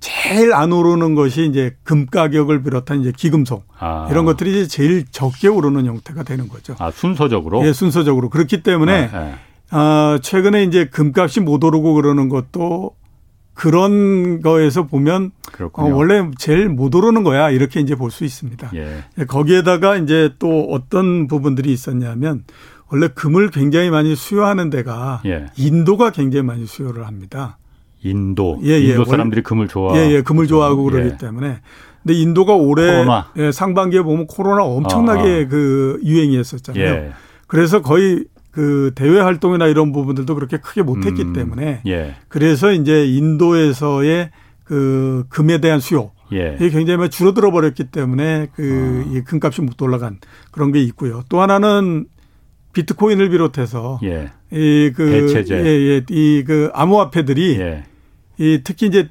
[0.00, 4.08] 제일 안 오르는 것이 이제 금 가격을 비롯한 이제 기금속 아.
[4.10, 6.74] 이런 것들이 이제 제일 적게 오르는 형태가 되는 거죠.
[6.78, 7.64] 아, 순서적으로?
[7.66, 8.30] 예, 순서적으로.
[8.30, 9.76] 그렇기 때문에 아, 예.
[9.76, 12.92] 어, 최근에 이제 금값이 못 오르고 그러는 것도
[13.54, 15.30] 그런 거에서 보면
[15.72, 18.70] 어, 원래 제일 못 오르는 거야 이렇게 이제 볼 수 있습니다.
[18.74, 19.04] 예.
[19.18, 19.24] 예.
[19.24, 22.44] 거기에다가 이제 또 어떤 부분들이 있었냐면
[22.90, 25.46] 원래 금을 굉장히 많이 수요하는 데가 예.
[25.56, 27.58] 인도가 굉장히 많이 수요를 합니다.
[28.02, 28.60] 인도.
[28.64, 28.90] 예, 예.
[28.90, 29.96] 인도 사람들이 금을 좋아.
[29.96, 30.22] 예, 예.
[30.22, 31.16] 금을 좋아하고 그러기 예.
[31.16, 31.60] 때문에.
[32.02, 33.04] 근데 인도가 올해
[33.38, 35.48] 예, 상반기에 보면 코로나 엄청나게 어, 어.
[35.48, 36.84] 그 유행이었었잖아요.
[36.84, 37.12] 예.
[37.46, 42.14] 그래서 거의 그 대외 활동이나 이런 부분들도 그렇게 크게 못했기 음, 때문에 예.
[42.28, 44.30] 그래서 이제 인도에서의
[44.62, 46.54] 그 금에 대한 수요 예.
[46.54, 49.22] 이게 굉장히 많이 줄어들어 버렸기 때문에 그 어.
[49.26, 50.18] 금값이 못 올라간
[50.52, 51.24] 그런 게 있고요.
[51.28, 52.06] 또 하나는
[52.72, 54.30] 비트코인을 비롯해서 예.
[54.52, 57.84] 이그 예, 예, 이 그 암호화폐들이 예.
[58.38, 59.08] 이 특히 이제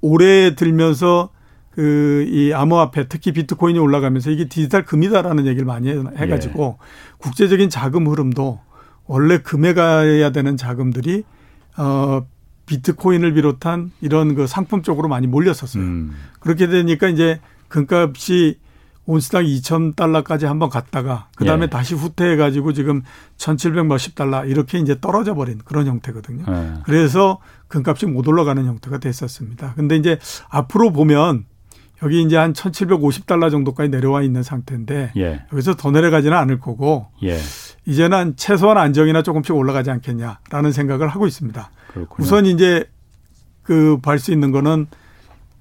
[0.00, 1.30] 올해 들면서
[1.72, 6.84] 그 이 암호화폐 특히 비트코인이 올라가면서 이게 디지털 금이다라는 얘기를 많이 해가지고 예.
[7.18, 8.60] 국제적인 자금 흐름도
[9.06, 11.24] 원래 금에 가야 되는 자금들이
[11.76, 12.26] 어
[12.66, 15.82] 비트코인을 비롯한 이런 그 상품 쪽으로 많이 몰렸었어요.
[15.82, 16.14] 음.
[16.40, 18.58] 그렇게 되니까 이제 금값이
[19.06, 21.66] 온스당 2,000달러까지 한번 갔다가 그다음에 예.
[21.66, 23.02] 다시 후퇴해 가지고 지금
[23.36, 26.44] 1,700 몇십 달러 이렇게 이제 떨어져 버린 그런 형태거든요.
[26.48, 26.72] 예.
[26.84, 27.38] 그래서
[27.68, 29.74] 금값이 못 올라가는 형태가 됐었습니다.
[29.74, 31.44] 근데 이제 앞으로 보면
[32.02, 35.44] 여기 이제 한 1,750달러 정도까지 내려와 있는 상태인데 예.
[35.52, 37.38] 여기서 더 내려가지는 않을 거고 예.
[37.86, 41.70] 이제는 최소한 안정이나 조금씩 올라가지 않겠냐라는 생각을 하고 있습니다.
[41.92, 42.24] 그렇군요.
[42.24, 42.84] 우선 이제
[43.62, 44.86] 그 볼 수 있는 거는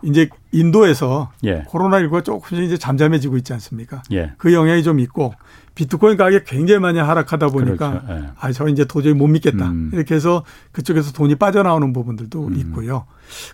[0.03, 1.63] 이제 인도에서 예.
[1.63, 4.03] 코로나19가 조금씩 이제 잠잠해지고 있지 않습니까?
[4.11, 4.33] 예.
[4.37, 5.33] 그 영향이 좀 있고
[5.75, 8.07] 비트코인 가격이 굉장히 많이 하락하다 보니까 그렇죠.
[8.25, 8.29] 예.
[8.37, 9.69] 아, 저 이제 도저히 못 믿겠다.
[9.69, 9.91] 음.
[9.93, 12.55] 이렇게 해서 그쪽에서 돈이 빠져나오는 부분들도 음.
[12.57, 13.05] 있고요.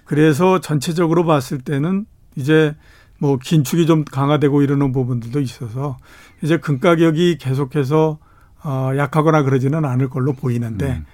[0.05, 2.05] 그래서 전체적으로 봤을 때는
[2.35, 2.75] 이제
[3.19, 5.97] 뭐 긴축이 좀 강화되고 이러는 부분들도 있어서
[6.41, 8.17] 이제 금 가격이 계속해서
[8.63, 11.05] 어 약하거나 그러지는 않을 걸로 보이는데 음.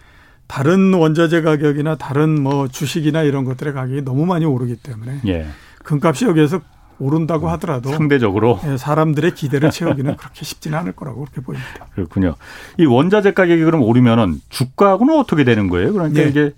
[0.48, 5.48] 다른 원자재 가격이나 다른 뭐 주식이나 이런 것들의 가격이 너무 많이 오르기 때문에 예.
[5.84, 6.62] 금값이 여기에서
[6.98, 11.88] 오른다고 하더라도 상대적으로 예, 사람들의 기대를 채우기는 그렇게 쉽지는 않을 거라고 그렇게 보입니다.
[11.94, 12.36] 그렇군요.
[12.80, 15.94] 이 원자재 가격이 그럼 오르면은 주가하고는 어떻게 되는 거예요?
[15.94, 16.28] 그러니까 예.
[16.28, 16.54] 이게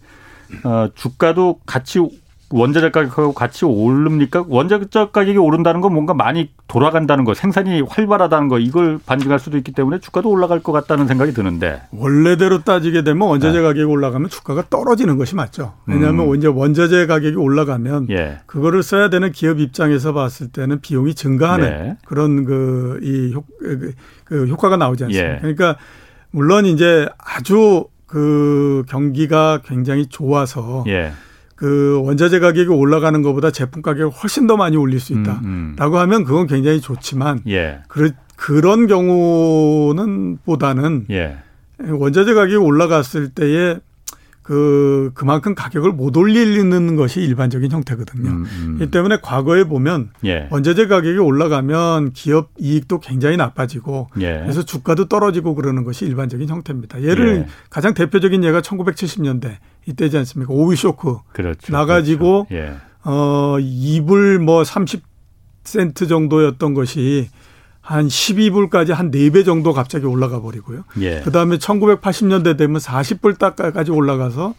[0.64, 2.00] 어, 주가도 같이
[2.50, 4.46] 원자재 가격하고 같이 오릅니까?
[4.48, 9.74] 원자재 가격이 오른다는 건 뭔가 많이 돌아간다는 거, 생산이 활발하다는 거 이걸 반증할 수도 있기
[9.74, 13.64] 때문에 주가도 올라갈 것 같다는 생각이 드는데 원래대로 따지게 되면 원자재 네.
[13.64, 15.74] 가격이 올라가면 주가가 떨어지는 것이 맞죠.
[15.86, 16.36] 왜냐하면 음.
[16.36, 18.40] 이제 원자재 가격이 올라가면 예.
[18.46, 21.98] 그거를 써야 되는 기업 입장에서 봤을 때는 비용이 증가하는 네.
[22.06, 25.34] 그런 그이 그, 그 효과가 나오지 않습니까?
[25.34, 25.40] 예.
[25.40, 25.76] 그러니까
[26.32, 31.12] 물론 이제 아주 그 경기가 굉장히 좋아서 예.
[31.58, 35.94] 그 원자재 가격이 올라가는 것보다 제품 가격을 훨씬 더 많이 올릴 수 있다라고 음, 음.
[35.96, 37.80] 하면 그건 굉장히 좋지만 예.
[37.88, 41.38] 그, 그런 경우는 보다는 예.
[41.80, 43.80] 원자재 가격이 올라갔을 때에
[44.44, 48.30] 그 그만큼 가격을 못 올리는 것이 일반적인 형태거든요.
[48.30, 48.80] 음, 음.
[48.80, 50.48] 이 때문에 과거에 보면 예.
[50.52, 54.42] 원자재 가격이 올라가면 기업 이익도 굉장히 나빠지고 예.
[54.44, 57.02] 그래서 주가도 떨어지고 그러는 것이 일반적인 형태입니다.
[57.02, 57.48] 예를 예.
[57.72, 60.54] 가장 대표적인 예가 1970년대 이때지 않습니까?
[60.54, 61.72] 오일 쇼크 그렇죠.
[61.72, 62.64] 나가지고 그렇죠.
[62.64, 62.76] 예.
[63.04, 67.30] 어 2불 뭐 30센트 정도였던 것이
[67.82, 70.84] 한 12불까지 한 4배 정도 갑자기 올라가 버리고요.
[71.00, 71.22] 예.
[71.22, 74.54] 그 다음에 1980년대 되면 40불 딱까지 올라가서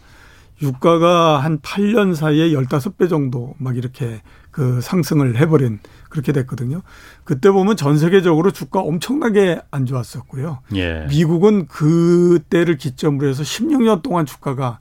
[0.63, 6.81] 유가가 한 8년 사이에 15배 정도 막 이렇게 그 상승을 해버린 그렇게 됐거든요.
[7.23, 10.61] 그때 보면 전 세계적으로 주가 엄청나게 안 좋았었고요.
[10.75, 11.05] 예.
[11.07, 14.79] 미국은 그때를 기점으로 해서 16년 동안 주가가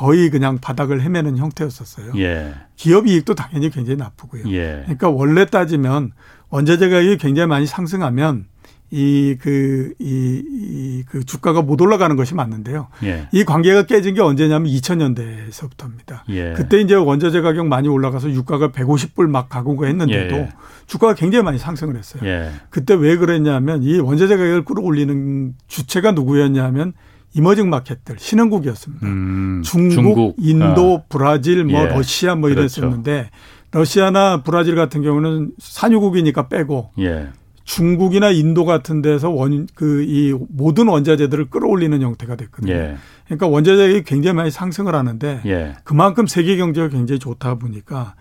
[0.00, 2.12] 거의 그냥 바닥을 헤매는 형태였었어요.
[2.16, 2.54] 예.
[2.74, 4.44] 기업 이익도 당연히 굉장히 나쁘고요.
[4.46, 4.80] 예.
[4.84, 6.12] 그러니까 원래 따지면
[6.48, 8.46] 원자재 가격이 굉장히 많이 상승하면
[8.90, 12.88] 이, 그, 이, 이, 그 주가가 못 올라가는 것이 맞는데요.
[13.02, 13.28] 예.
[13.30, 16.22] 이 관계가 깨진 게 언제냐면 2000년대에서부터입니다.
[16.30, 16.54] 예.
[16.56, 20.48] 그때 이제 원자재 가격 많이 올라가서 유가가 150불 막 가고 했는데도 예.
[20.86, 22.22] 주가가 굉장히 많이 상승을 했어요.
[22.24, 22.50] 예.
[22.70, 26.94] 그때 왜 그랬냐면 이 원자재 가격을 끌어올리는 주체가 누구였냐면
[27.34, 29.06] 이머징 마켓들 신흥국이었습니다.
[29.06, 31.06] 음, 중국, 중국, 인도, 아.
[31.08, 31.86] 브라질, 뭐 예.
[31.86, 32.80] 러시아 뭐 그렇죠.
[32.80, 33.30] 이랬었는데
[33.72, 37.28] 러시아나 브라질 같은 경우는 산유국이니까 빼고 예.
[37.64, 42.72] 중국이나 인도 같은 데서 원 그 이 모든 원자재들을 끌어올리는 형태가 됐거든요.
[42.72, 42.96] 예.
[43.26, 45.76] 그러니까 원자재가 굉장히 많이 상승을 하는데 예.
[45.84, 48.14] 그만큼 세계 경제가 굉장히 좋다 보니까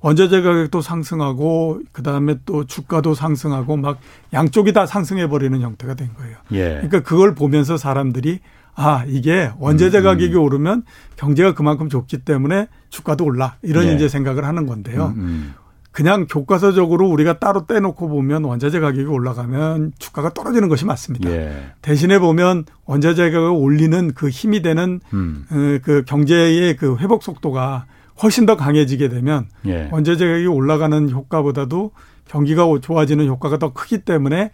[0.00, 3.98] 원자재 가격도 상승하고 그다음에 또 주가도 상승하고 막
[4.32, 6.36] 양쪽이 다 상승해 버리는 형태가 된 거예요.
[6.52, 6.70] 예.
[6.74, 8.40] 그러니까 그걸 보면서 사람들이
[8.76, 10.04] 아, 이게 원자재 음, 음.
[10.04, 10.84] 가격이 오르면
[11.16, 13.56] 경제가 그만큼 좋기 때문에 주가도 올라.
[13.62, 13.94] 이런 예.
[13.94, 15.14] 이제 생각을 하는 건데요.
[15.16, 15.54] 음, 음.
[15.92, 21.30] 그냥 교과서적으로 우리가 따로 떼놓고 보면 원자재 가격이 올라가면 주가가 떨어지는 것이 맞습니다.
[21.30, 21.72] 예.
[21.80, 25.46] 대신에 보면 원자재 가격을 올리는 그 힘이 되는 음.
[25.50, 27.86] 어, 그 경제의 그 회복 속도가
[28.22, 29.88] 훨씬 더 강해지게 되면 예.
[29.90, 31.92] 원자재 가격이 올라가는 효과보다도
[32.28, 34.50] 경기가 좋아지는 효과가 더 크기 때문에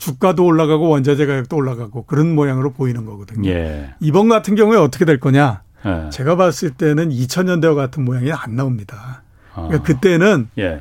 [0.00, 3.48] 주가도 올라가고 원자재 가격도 올라가고 그런 모양으로 보이는 거거든요.
[3.50, 3.94] 예.
[4.00, 5.62] 이번 같은 경우에 어떻게 될 거냐?
[5.84, 6.10] 예.
[6.10, 9.22] 제가 봤을 때는 2000년대와 같은 모양이 안 나옵니다.
[9.52, 9.82] 그러니까 아.
[9.82, 10.80] 그때는 예.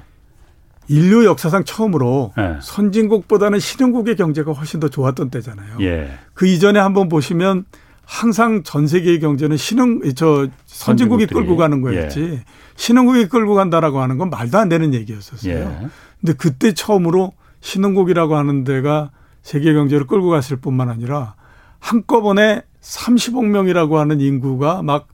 [0.88, 2.58] 인류 역사상 처음으로 예.
[2.62, 5.78] 선진국보다는 신흥국의 경제가 훨씬 더 좋았던 때잖아요.
[5.82, 6.12] 예.
[6.34, 7.66] 그 이전에 한번 보시면
[8.06, 12.44] 항상 전 세계의 경제는 신흥 저 선진국이 끌고 가는 거였지 예.
[12.78, 15.54] 신흥국이 끌고 간다라고 하는 건 말도 안 되는 얘기였었어요.
[15.54, 15.88] 예.
[16.22, 21.36] 근데 그때 처음으로 신흥국이라고 하는 데가 세계 경제를 끌고 갔을 뿐만 아니라
[21.80, 25.08] 한꺼번에 30억 명이라고 하는 인구가 막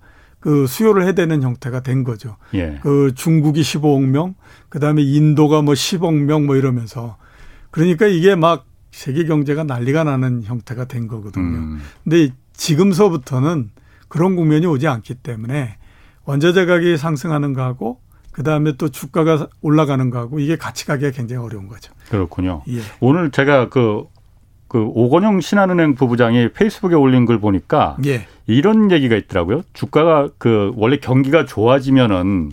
[0.45, 2.38] 그 수요를 해대는 형태가 된 거죠.
[2.53, 2.77] 예.
[2.84, 4.36] 그 중국이 15억 명,
[4.69, 7.17] 그 다음에 인도가 뭐 10억 명 뭐 이러면서
[7.71, 11.58] 그러니까 이게 막 세계 경제가 난리가 나는 형태가 된 거거든요.
[11.58, 11.81] 음.
[12.03, 13.71] 근데 지금서부터는
[14.08, 15.77] 그런 국면이 오지 않기 때문에
[16.25, 17.99] 원자재 가격이 상승하는 거하고
[18.36, 21.93] 그 다음에 또 주가가 올라가는 거하고 이게 같이 가기가 굉장히 어려운 거죠.
[22.10, 22.63] 그렇군요.
[22.67, 22.80] 예.
[23.00, 24.04] 오늘 제가 그,
[24.67, 28.28] 그 오건영 신한은행 부부장이 페이스북에 올린 걸 보니까 예.
[28.45, 29.62] 이런 얘기가 있더라고요.
[29.71, 32.52] 주가가 그 원래 경기가 좋아지면은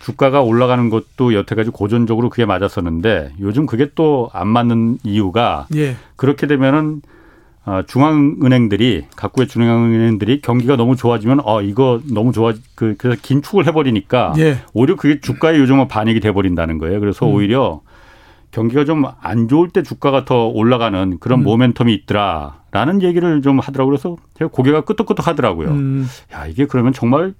[0.00, 5.96] 주가가 올라가는 것도 여태까지 고전적으로 그게 맞았었는데 요즘 그게 또 안 맞는 이유가 예.
[6.16, 7.06] 그렇게 되면은 어,
[7.86, 14.58] 중앙은행들이 각국의 중앙은행들이 경기가 너무 좋아지면 어 이거 너무 좋아 그 그래서 긴축을 해버리니까 예.
[14.72, 17.00] 오히려 그게 주가의 요즘은 반익이 돼버린다는 거예요.
[17.00, 17.34] 그래서 음.
[17.34, 17.80] 오히려
[18.50, 21.44] 경기가 좀 안 좋을 때 주가가 더 올라가는 그런 음.
[21.44, 23.96] 모멘텀이 있더라라는 얘기를 좀 하더라고요.
[23.96, 25.68] 그래서 제가 고개가 끄덕끄덕 하더라고요.
[25.70, 26.06] 음.
[26.32, 27.34] 야 이게 그러면 정말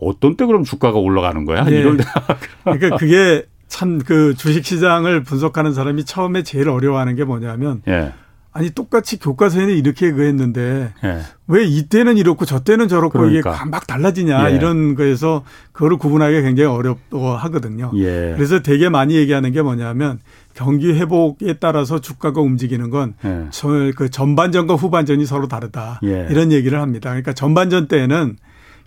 [0.00, 1.64] 어떤 때 그럼 주가가 올라가는 거야?
[1.70, 1.82] 예.
[1.82, 2.04] 때.
[2.64, 7.82] 그러니까 그게 참 그 주식 시장을 분석하는 사람이 처음에 제일 어려워하는 게 뭐냐면.
[7.88, 8.12] 예.
[8.56, 11.20] 아니 똑같이 교과서에는 이렇게 그했는데 예.
[11.46, 13.54] 왜 이때는 이렇고 저 때는 저렇고 그러니까.
[13.54, 14.56] 이게 막 달라지냐 예.
[14.56, 17.92] 이런 거에서 그거를 구분하기가 굉장히 어렵고 하거든요.
[17.96, 18.32] 예.
[18.34, 20.20] 그래서 되게 많이 얘기하는 게 뭐냐면
[20.54, 24.08] 경기 회복에 따라서 주가가 움직이는 건그 예.
[24.08, 26.26] 전반전과 후반전이 서로 다르다 예.
[26.30, 27.10] 이런 얘기를 합니다.
[27.10, 28.36] 그러니까 전반전 때는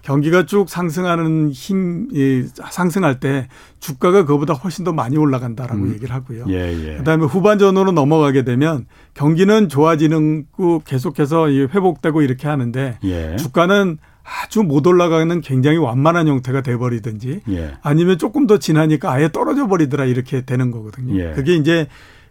[0.01, 2.07] 경기가 쭉 상승하는 힘
[2.53, 3.47] 상승할 때
[3.79, 5.93] 주가가 그보다 훨씬 더 많이 올라간다라고 음.
[5.93, 6.45] 얘기를 하고요.
[6.49, 6.97] 예, 예.
[6.97, 13.35] 그다음에 후반전으로 넘어가게 되면 경기는 좋아지는 거 계속해서 회복되고 이렇게 하는데 예.
[13.37, 17.73] 주가는 아주 못 올라가는 굉장히 완만한 형태가 돼버리든지 예.
[17.81, 21.19] 아니면 조금 더 지나니까 아예 떨어져 버리더라 이렇게 되는 거거든요.
[21.19, 21.31] 예.
[21.33, 21.87] 그게 이제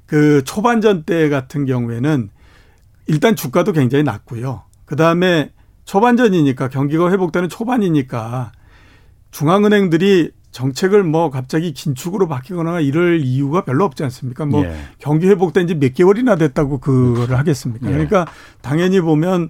[0.07, 2.31] 그 초반전 때 같은 경우에는
[3.07, 4.63] 일단 주가도 굉장히 낮고요.
[4.85, 5.51] 그 다음에
[5.89, 8.53] 초반전이니까 경기가 회복되는 초반이니까
[9.31, 14.45] 중앙은행들이 정책을 뭐 갑자기 긴축으로 바뀌거나 이럴 이유가 별로 없지 않습니까?
[14.45, 14.75] 뭐 예.
[14.99, 17.87] 경기 회복된 지 몇 개월이나 됐다고 그거를 하겠습니까?
[17.87, 17.93] 예.
[17.93, 18.27] 그러니까
[18.61, 19.49] 당연히 보면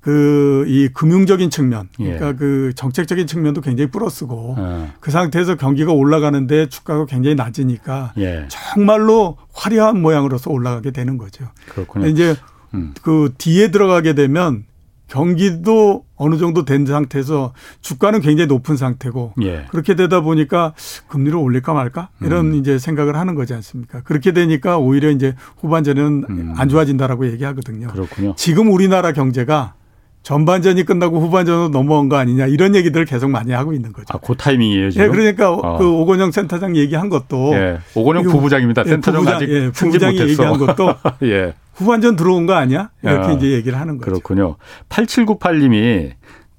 [0.00, 2.34] 그 이 금융적인 측면, 그러니까 예.
[2.34, 4.92] 그 정책적인 측면도 굉장히 플러스고 예.
[5.00, 8.46] 그 상태에서 경기가 올라가는데 주가가 굉장히 낮으니까 예.
[8.48, 11.46] 정말로 화려한 모양으로서 올라가게 되는 거죠.
[11.68, 12.06] 그렇군요.
[12.06, 12.36] 이제
[12.74, 12.94] 음.
[13.02, 14.64] 그 뒤에 들어가게 되면
[15.10, 19.66] 경기도 어느 정도 된 상태에서 주가는 굉장히 높은 상태고 예.
[19.70, 20.72] 그렇게 되다 보니까
[21.08, 22.54] 금리를 올릴까 말까 이런 음.
[22.54, 24.02] 이제 생각을 하는 거지 않습니까?
[24.02, 26.54] 그렇게 되니까 오히려 이제 후반전에는 음.
[26.56, 27.88] 안 좋아진다라고 얘기하거든요.
[27.88, 28.34] 그렇군요.
[28.36, 29.74] 지금 우리나라 경제가
[30.22, 34.06] 전반전이 끝나고 후반전으로 넘어온 거 아니냐 이런 얘기들을 계속 많이 하고 있는 거죠.
[34.10, 35.06] 아, 그 타이밍이에요, 지금.
[35.06, 35.78] 예, 그러니까 어.
[35.78, 37.78] 그 오건영 센터장 얘기한 것도 예.
[37.94, 38.82] 오건영 부부장입니다.
[38.86, 40.30] 예, 센터장 부부장, 아직 예, 부부장이 못했어.
[40.30, 40.94] 얘기한 것도
[41.24, 41.54] 예.
[41.74, 42.90] 후반전 들어온 거 아니야?
[43.02, 44.10] 이렇게 아, 이제 얘기를 하는 거죠.
[44.10, 44.56] 그렇군요.
[44.90, 46.10] 8798님이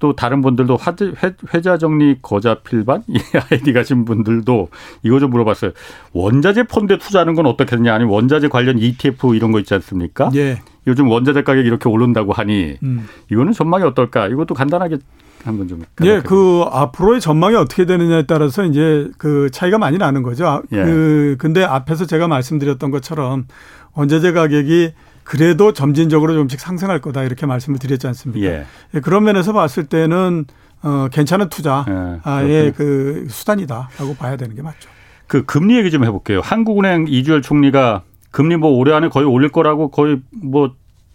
[0.02, 4.68] 또 다른 분들도 화제, 회 자 정리 거자 필반 이 아이디 가신 분들도
[5.04, 5.70] 이거 좀 물어봤어요.
[6.12, 7.94] 원자재 펀드에 투자하는 건 어떻게 되냐?
[7.94, 10.28] 아니면 원자재 관련 ETF 이런 거 있지 않습니까?
[10.34, 10.58] 예.
[10.88, 13.06] 요즘 원자재 가격이 이렇게 오른다고 하니 음.
[13.30, 14.26] 이거는 전망이 어떨까?
[14.26, 14.98] 이것도 간단하게
[15.44, 15.84] 한번 좀.
[16.02, 20.48] 예, 그 앞으로의 전망이 어떻게 되느냐에 따라서 이제 그 차이가 많이 나는 거죠.
[20.48, 20.82] 아, 예.
[20.84, 23.46] 그 근데 앞에서 제가 말씀드렸던 것처럼
[23.94, 24.94] 원자재 가격이
[25.24, 28.46] 그래도 점진적으로 좀씩 상승할 거다 이렇게 말씀을 드렸지 않습니까?
[28.46, 28.66] 예.
[28.94, 30.46] 예 그런 면에서 봤을 때는
[30.82, 34.90] 어 괜찮은 투자의 예, 그 수단이다라고 봐야 되는 게 맞죠.
[35.26, 36.40] 그 금리 얘기 좀 해볼게요.
[36.40, 40.74] 한국은행 이주열 총리가 금리 뭐 올해 안에 거의 올릴 거라고 거의 뭐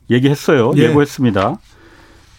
[0.09, 0.71] 얘기했어요.
[0.77, 0.83] 예.
[0.83, 1.57] 예고했습니다.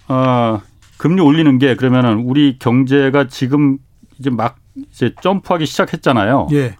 [0.09, 0.61] 어,
[0.97, 3.79] 금리 올리는 게 그러면은 우리 경제가 지금
[4.19, 4.57] 이제 막
[4.91, 6.49] 이제 점프하기 시작했잖아요.
[6.53, 6.77] 예.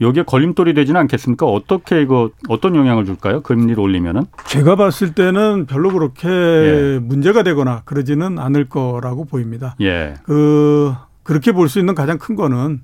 [0.00, 1.46] 여기에 걸림돌이 되지는 않겠습니까?
[1.46, 3.42] 어떻게 이거 어떤 영향을 줄까요?
[3.42, 4.22] 금리를 올리면은?
[4.46, 6.98] 제가 봤을 때는 별로 그렇게 예.
[7.02, 9.76] 문제가 되거나 그러지는 않을 거라고 보입니다.
[9.80, 10.14] 예.
[10.24, 12.80] 그 그렇게 볼 수 있는 가장 큰 거는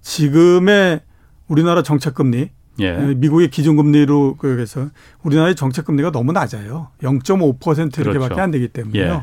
[0.00, 1.00] 지금의
[1.48, 2.50] 우리나라 정책 금리
[2.80, 3.14] 예.
[3.16, 4.88] 미국의 기준금리로 그래서
[5.22, 6.88] 우리나라의 정책금리가 너무 낮아요.
[7.02, 8.40] 0.5% 이렇게밖에 그렇죠.
[8.42, 9.22] 안 되기 때문에요.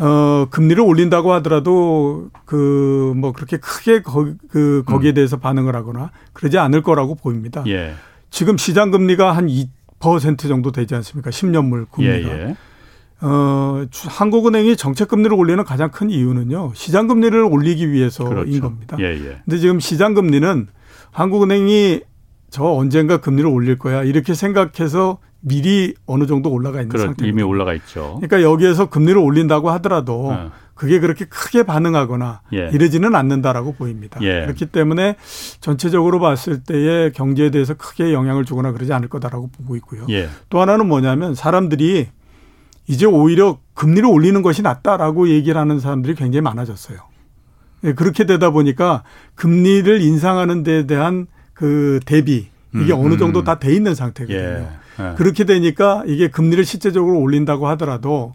[0.00, 0.04] 예.
[0.04, 5.14] 어, 금리를 올린다고 하더라도 그 뭐 그렇게 크게 거, 그 거기에 음.
[5.14, 7.64] 대해서 반응을 하거나 그러지 않을 거라고 보입니다.
[7.66, 7.94] 예.
[8.30, 11.30] 지금 시장 금리가 한 2% 정도 되지 않습니까?
[11.30, 12.28] 10년물 금리가.
[12.28, 12.56] 예, 예.
[13.20, 16.72] 어, 한국은행이 정책 금리를 올리는 가장 큰 이유는요.
[16.74, 18.60] 시장 금리를 올리기 위해서인 그렇죠.
[18.60, 18.96] 겁니다.
[19.00, 19.40] 예, 예.
[19.44, 20.68] 근데 지금 시장 금리는
[21.10, 22.02] 한국은행이
[22.50, 27.74] 저 언젠가 금리를 올릴 거야 이렇게 생각해서 미리 어느 정도 올라가 있는 상태 이미 올라가
[27.74, 28.18] 있죠.
[28.20, 30.48] 그러니까 여기에서 금리를 올린다고 하더라도 네.
[30.74, 32.70] 그게 그렇게 크게 반응하거나 예.
[32.72, 34.20] 이러지는 않는다라고 보입니다.
[34.22, 34.42] 예.
[34.42, 35.16] 그렇기 때문에
[35.60, 40.06] 전체적으로 봤을 때의 경제에 대해서 크게 영향을 주거나 그러지 않을 거다라고 보고 있고요.
[40.10, 40.28] 예.
[40.48, 42.08] 또 하나는 뭐냐면 사람들이
[42.86, 46.98] 이제 오히려 금리를 올리는 것이 낫다라고 얘기를 하는 사람들이 굉장히 많아졌어요.
[47.84, 49.02] 예, 그렇게 되다 보니까
[49.34, 53.44] 금리를 인상하는 데 대한 그 대비 이게 음, 어느 정도 음.
[53.44, 54.68] 다돼 있는 상태거든요.
[55.00, 55.10] 예.
[55.10, 55.14] 예.
[55.16, 58.32] 그렇게 되니까 이게 금리를 실제적으로 올린다고 하더라도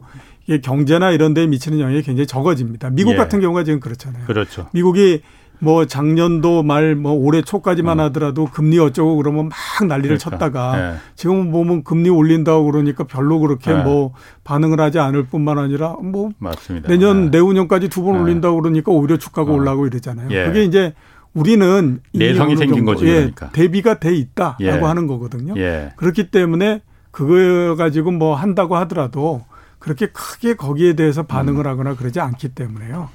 [0.48, 2.90] 이게 경제나 이런 데에 미치는 영향이 굉장히 적어집니다.
[2.92, 3.16] 미국 예.
[3.18, 4.26] 같은 경우가 지금 그렇잖아요.
[4.26, 4.68] 그렇죠.
[4.74, 5.22] 미국이
[5.60, 8.06] 뭐 작년도 말 뭐 올해 초까지만 음.
[8.06, 10.30] 하더라도 금리 어쩌고 그러면 막 난리를 그러니까.
[10.30, 10.96] 쳤다가 예.
[11.16, 13.76] 지금 보면 금리 올린다고 그러니까 별로 그렇게 예.
[13.76, 16.90] 뭐 반응을 하지 않을 뿐만 아니라 뭐 맞습니다.
[16.90, 17.30] 내년 예.
[17.30, 19.56] 내후년까지 두 번 올린다고 그러니까 오히려 주가가 어.
[19.56, 20.28] 올라가고 이러잖아요.
[20.32, 20.46] 예.
[20.48, 20.94] 그게 이제
[21.34, 23.06] 우리는 내성이 생긴 거죠.
[23.08, 23.50] 예, 그러니까.
[23.52, 24.70] 대비가 돼 있다라고 예.
[24.70, 25.56] 하는 거거든요.
[25.58, 25.92] 예.
[25.96, 26.82] 그렇기 때문에
[27.12, 29.44] 그거 가지고 뭐 한다고 하더라도
[29.80, 31.70] 그렇게 크게 거기에 대해서 반응을 음.
[31.70, 33.10] 하거나 그러지 않기 때문에요.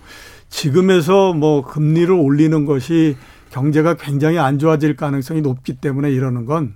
[0.49, 3.17] 지금에서 뭐 금리를 올리는 것이
[3.51, 6.75] 경제가 굉장히 안 좋아질 가능성이 높기 때문에 이러는 건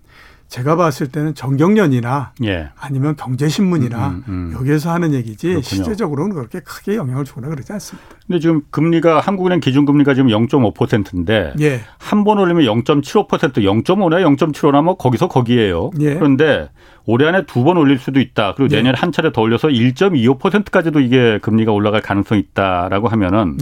[0.52, 2.68] 제가 봤을 때는 정경련이나 예.
[2.78, 4.52] 아니면 경제신문이나 음, 음, 음.
[4.60, 5.62] 여기에서 하는 얘기지 그렇군요.
[5.62, 8.06] 실제적으로는 그렇게 크게 영향을 주거나 그러지 않습니다.
[8.26, 11.80] 근데 지금 금리가 한국은행 기준금리가 지금 0.5%인데 예.
[11.96, 15.90] 한번 올리면 0.75% 0.5나 0.75나 뭐 거기서 거기에요.
[16.00, 16.14] 예.
[16.16, 16.68] 그런데
[17.06, 18.52] 올해 안에 두 번 올릴 수도 있다.
[18.54, 18.76] 그리고 예.
[18.76, 23.56] 내년에 한 차례 더 올려서 1.25%까지도 이게 금리가 올라갈 가능성이 있다라고 하면은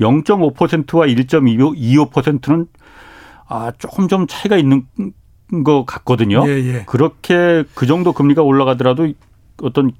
[0.00, 2.66] 0.5%와 1.25%는
[3.48, 4.84] 아, 조금 좀 차이가 있는
[5.64, 6.44] 것 같거든요.
[6.46, 6.84] 예, 예.
[6.86, 9.12] 그렇게 그 정도 금리가 올라가더라도
[9.62, 9.92] 어떤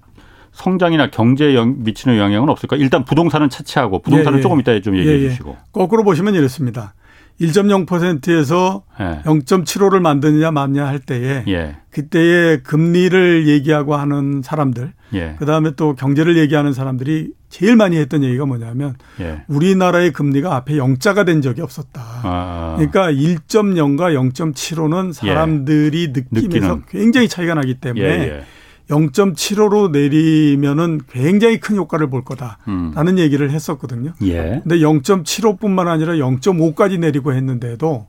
[0.53, 2.76] 성장이나 경제에 미치는 영향은 없을까?
[2.76, 4.42] 일단 부동산은 차치하고 부동산은 예, 예.
[4.42, 5.28] 조금 이따 좀 얘기해 예, 예.
[5.30, 5.57] 주시고.
[5.72, 6.94] 거꾸로 보시면 이렇습니다.
[7.41, 9.22] 1.0%에서 예.
[9.24, 11.76] 0.75를 만드느냐 맞냐 할 때에 예.
[11.91, 15.36] 그때의 금리를 얘기하고 하는 사람들 예.
[15.38, 19.43] 그다음에 또 경제를 얘기하는 사람들이 제일 많이 했던 얘기가 뭐냐면 예.
[19.49, 22.01] 우리나라의 금리가 앞에 영자가 된 적이 없었다.
[22.22, 22.74] 아.
[22.76, 26.07] 그러니까 1.0과 0.75는 사람들이 예.
[26.09, 26.82] 느끼면서 느끼는.
[26.88, 28.45] 굉장히 차이가 나기 때문에 예,
[28.91, 33.18] 0.75로 내리면은 굉장히 큰 효과를 볼 거다라는 음.
[33.18, 34.12] 얘기를 했었거든요.
[34.22, 34.61] 예.
[34.62, 38.09] 근데 0.75뿐만 아니라 0.5까지 내리고 했는데도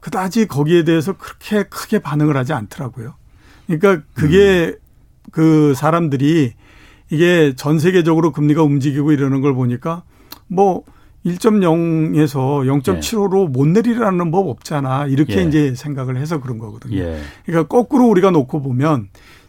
[0.00, 3.14] 그다지 거기에 대해서 그렇게 크게 반응을 하지 않더라고요.
[3.66, 4.74] 그러니까 그게 음.
[5.30, 6.54] 그 사람들이
[7.10, 10.02] 이게 전 세계적으로 금리가 움직이고 이러는 걸 보니까
[10.46, 10.82] 뭐
[11.26, 13.48] 1.0에서 0.75로 예.
[13.48, 15.06] 못 내리라는 법 없잖아.
[15.06, 15.42] 이렇게 예.
[15.42, 16.96] 이제 생각을 해서 그런 거거든요.
[16.96, 17.20] 예.
[17.44, 19.08] 그러니까 거꾸로 우리가 놓고 보면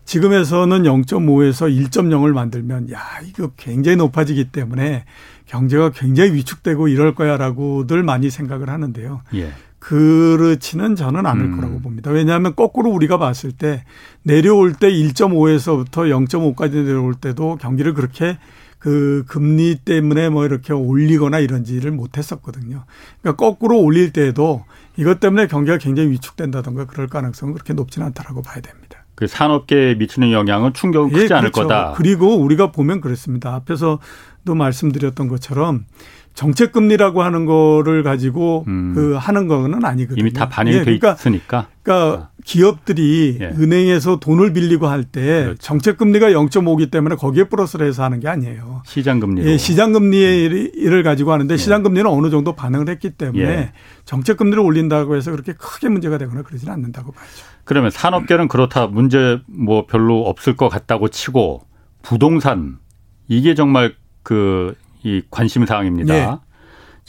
[0.09, 5.05] 지금에서는 0.5에서 1.0을 만들면 야, 이거 굉장히 높아지기 때문에
[5.45, 9.21] 경제가 굉장히 위축되고 이럴 거야라고들 많이 생각을 하는데요.
[9.35, 9.51] 예.
[9.77, 11.55] 그렇지는 저는 않을 음.
[11.55, 12.09] 거라고 봅니다.
[12.09, 13.83] 왜냐하면 거꾸로 우리가 봤을 때
[14.23, 18.39] 내려올 때 1.5에서부터 0.5까지 내려올 때도 경기를 그렇게
[18.79, 22.83] 그 금리 때문에 뭐 이렇게 올리거나 이런지를 못 했었거든요.
[23.21, 24.65] 그러니까 거꾸로 올릴 때에도
[24.97, 28.88] 이것 때문에 경기가 굉장히 위축된다던가 그럴 가능성은 그렇게 높지는 않다라고 봐야 됩니다.
[29.19, 31.67] 그 산업계에 미치는 영향은 충격은 크지 예, 않을 그렇죠.
[31.67, 31.93] 거다.
[31.97, 33.53] 그리고 우리가 보면 그렇습니다.
[33.53, 33.99] 앞에서도
[34.45, 35.83] 말씀드렸던 것처럼
[36.35, 38.93] 정책 금리라고 하는 거를 가지고 음.
[38.95, 40.21] 그 하는 거는 아니거든요.
[40.21, 41.67] 이미 다 반영이 예, 그러니까, 돼 있으니까.
[41.83, 43.45] 그러니까 기업들이 예.
[43.45, 45.57] 은행에서 돈을 빌리고 할때 그렇죠.
[45.59, 48.81] 정책 금리가 0.5기 때문에 거기에 플러스를 해서 하는 게 아니에요.
[48.85, 49.45] 시장 금리.
[49.45, 51.57] 예, 시장 금리를 가지고 하는데 예.
[51.57, 53.71] 시장 금리는 어느 정도 반응을 했기 때문에 예.
[54.05, 57.45] 정책 금리를 올린다고 해서 그렇게 크게 문제가 되거나 그러지는 않는다고 봐야죠.
[57.63, 61.61] 그러면 산업계는 그렇다 문제 뭐 별로 없을 것 같다고 치고
[62.01, 62.79] 부동산
[63.27, 66.41] 이게 정말 그 이 관심 사항입니다.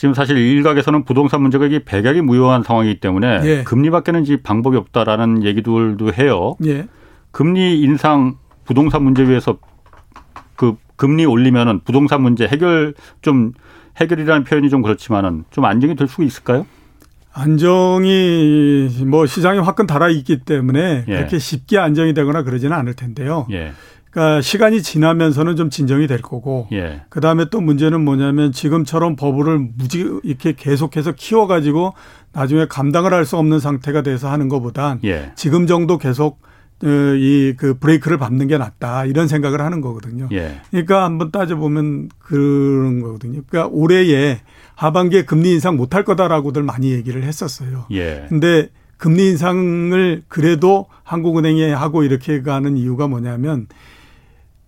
[0.00, 0.10] 예.
[0.10, 3.64] 지금 사실 일각에서는 부동산 문제가 이게 백약이 무효한 상황이기 때문에 예.
[3.64, 6.56] 금리밖에는 이제 방법이 없다라는 얘기들도 해요.
[6.64, 6.86] 예.
[7.32, 9.58] 금리 인상 부동산 문제 위해서
[10.56, 13.52] 그 금리 올리면은 부동산 문제 해결 좀
[14.00, 16.66] 해결이라는 표현이 좀 그렇지만은 좀 안정이 될 수 있을까요?
[17.32, 21.16] 안정이 뭐 시장이 화끈 달아 있기 때문에 예.
[21.16, 23.46] 그렇게 쉽게 안정이 되거나 그러지는 않을 텐데요.
[23.50, 23.72] 예.
[24.10, 27.02] 그러니까 시간이 지나면서는 좀 진정이 될 거고 예.
[27.10, 31.94] 그다음에 또 문제는 뭐냐면 지금처럼 버블을 무지 이렇게 계속해서 키워 가지고
[32.32, 35.32] 나중에 감당을 할 수 없는 상태가 돼서 하는 것보단 예.
[35.36, 36.40] 지금 정도 계속
[36.82, 40.28] 어, 이그 브레이크를 밟는 게 낫다 이런 생각을 하는 거거든요.
[40.32, 40.60] 예.
[40.70, 43.42] 그러니까 한번 따져 보면 그런 거거든요.
[43.46, 44.40] 그러니까 올해에
[44.76, 47.84] 하반기에 금리 인상 못 할 거다라고들 많이 얘기를 했었어요.
[47.92, 48.24] 예.
[48.30, 53.66] 근데 금리 인상을 그래도 한국은행이 하고 이렇게 가는 이유가 뭐냐면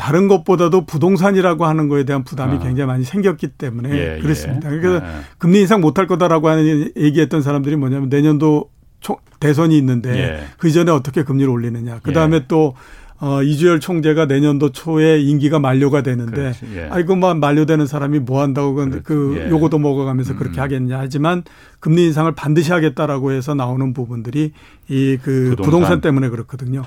[0.02, 2.58] 다른 것보다도 부동산이라고 하는 거에 대한 부담이 아.
[2.58, 4.20] 굉장히 많이 생겼기 때문에 예, 예.
[4.20, 4.68] 그렇습니다.
[4.68, 5.00] 그래서 예.
[5.38, 10.44] 금리 인상 못할 거다라고 하는 얘기했던 사람들이 뭐냐면 내년도 총 대선이 있는데 예.
[10.58, 12.00] 그 이전에 어떻게 금리를 올리느냐.
[12.02, 12.44] 그 다음에 예.
[12.48, 12.74] 또
[13.20, 16.88] 어, 이주열 총재가 내년도 초에 임기가 만료가 되는데, 예.
[16.90, 19.50] 아이고만 만료되는 사람이 뭐 한다고 그, 그 예.
[19.50, 20.38] 요거도 먹어가면서 음.
[20.38, 21.44] 그렇게 하겠냐 하지만
[21.78, 24.50] 금리 인상을 반드시 하겠다라고 해서 나오는 부분들이
[24.88, 25.64] 이 그 부동산.
[25.64, 26.82] 부동산 때문에 그렇거든요.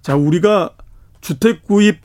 [0.00, 0.70] 자, 우리가
[1.20, 1.96] 주택 구입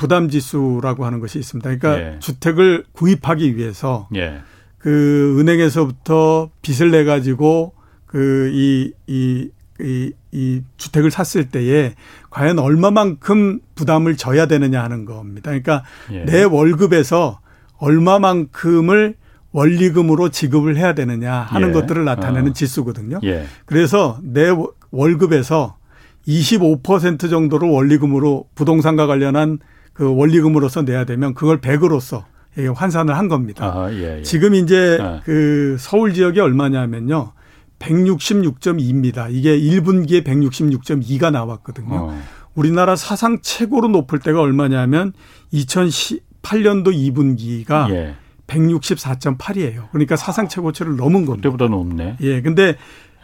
[0.00, 1.76] 부담 지수라고 하는 것이 있습니다.
[1.76, 2.18] 그러니까 예.
[2.20, 4.40] 주택을 구입하기 위해서 예.
[4.78, 7.74] 그 은행에서부터 빚을 내 가지고
[8.06, 11.94] 그이이 이, 이 주택을 샀을 때에
[12.30, 15.50] 과연 얼마만큼 부담을 져야 되느냐 하는 겁니다.
[15.50, 16.24] 그러니까 예.
[16.24, 17.40] 내 월급에서
[17.76, 19.16] 얼마만큼을
[19.52, 21.72] 원리금으로 지급을 해야 되느냐 하는 예.
[21.72, 22.54] 것들을 나타내는 어.
[22.54, 23.20] 지수거든요.
[23.24, 23.44] 예.
[23.66, 24.48] 그래서 내
[24.92, 25.76] 월급에서
[26.26, 29.58] 25% 정도를 원리금으로 부동산과 관련한
[29.92, 32.24] 그 원리금으로서 내야 되면 그걸 100으로서
[32.74, 33.66] 환산을 한 겁니다.
[33.66, 34.22] 아, 예, 예.
[34.22, 35.20] 지금 이제 아.
[35.24, 37.32] 그 서울 지역이 얼마냐면요.
[37.78, 39.28] 166.2입니다.
[39.30, 41.94] 이게 1분기에 166.2가 나왔거든요.
[41.94, 42.22] 어.
[42.54, 45.12] 우리나라 사상 최고로 높을 때가 얼마냐면
[45.52, 48.14] 2018년도 2분기가 예.
[48.46, 49.88] 164.8이에요.
[49.92, 51.48] 그러니까 사상 최고치를 넘은 겁니다.
[51.48, 52.16] 그때보다 높네.
[52.20, 52.42] 예.
[52.42, 52.76] 근데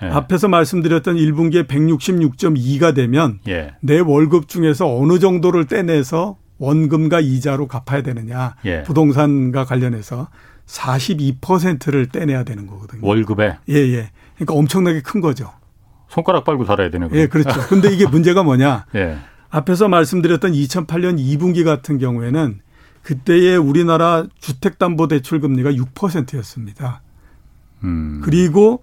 [0.03, 0.07] 예.
[0.07, 3.73] 앞에서 말씀드렸던 1분기에 166.2가 되면 예.
[3.81, 8.57] 내 월급 중에서 어느 정도를 떼내서 원금과 이자로 갚아야 되느냐.
[8.65, 8.83] 예.
[8.83, 10.29] 부동산과 관련해서
[10.67, 13.07] 42%를 떼내야 되는 거거든요.
[13.07, 13.59] 월급에?
[13.69, 14.11] 예, 예.
[14.35, 15.53] 그러니까 엄청나게 큰 거죠.
[16.09, 17.23] 손가락 빨고 살아야 되는 거예요.
[17.23, 17.61] 예, 그렇죠.
[17.69, 18.87] 근데 이게 문제가 뭐냐?
[18.97, 19.19] 예.
[19.51, 22.61] 앞에서 말씀드렸던 2008년 2분기 같은 경우에는
[23.03, 27.03] 그때의 우리나라 주택담보대출 금리가 6%였습니다.
[27.85, 28.21] 음.
[28.25, 28.83] 그리고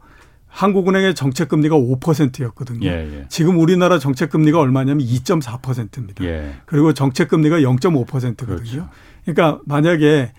[0.53, 2.87] 한국은행의 정책 금리가 5%였거든요.
[2.87, 3.25] 예, 예.
[3.27, 6.23] 지금 우리나라 정책 금리가 얼마냐면 2.4%입니다.
[6.25, 6.53] 예.
[6.65, 8.45] 그리고 정책 금리가 0.5%거든요.
[8.45, 8.89] 그렇죠.
[9.25, 10.31] 그러니까 만약에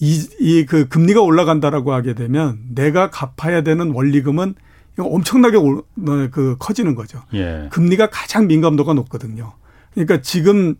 [0.00, 4.54] 이 이 그 금리가 올라간다라고 하게 되면 내가 갚아야 되는 원리금은
[4.98, 7.22] 엄청나게 올, 뭐그 커지는 거죠.
[7.34, 7.68] 예.
[7.70, 9.52] 금리가 가장 민감도가 높거든요.
[9.94, 10.74] 그러니까 지금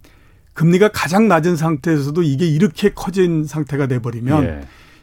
[0.54, 4.60] 금리가 가장 낮은 상태에서도 이게 이렇게 커진 상태가 돼 버리면 예.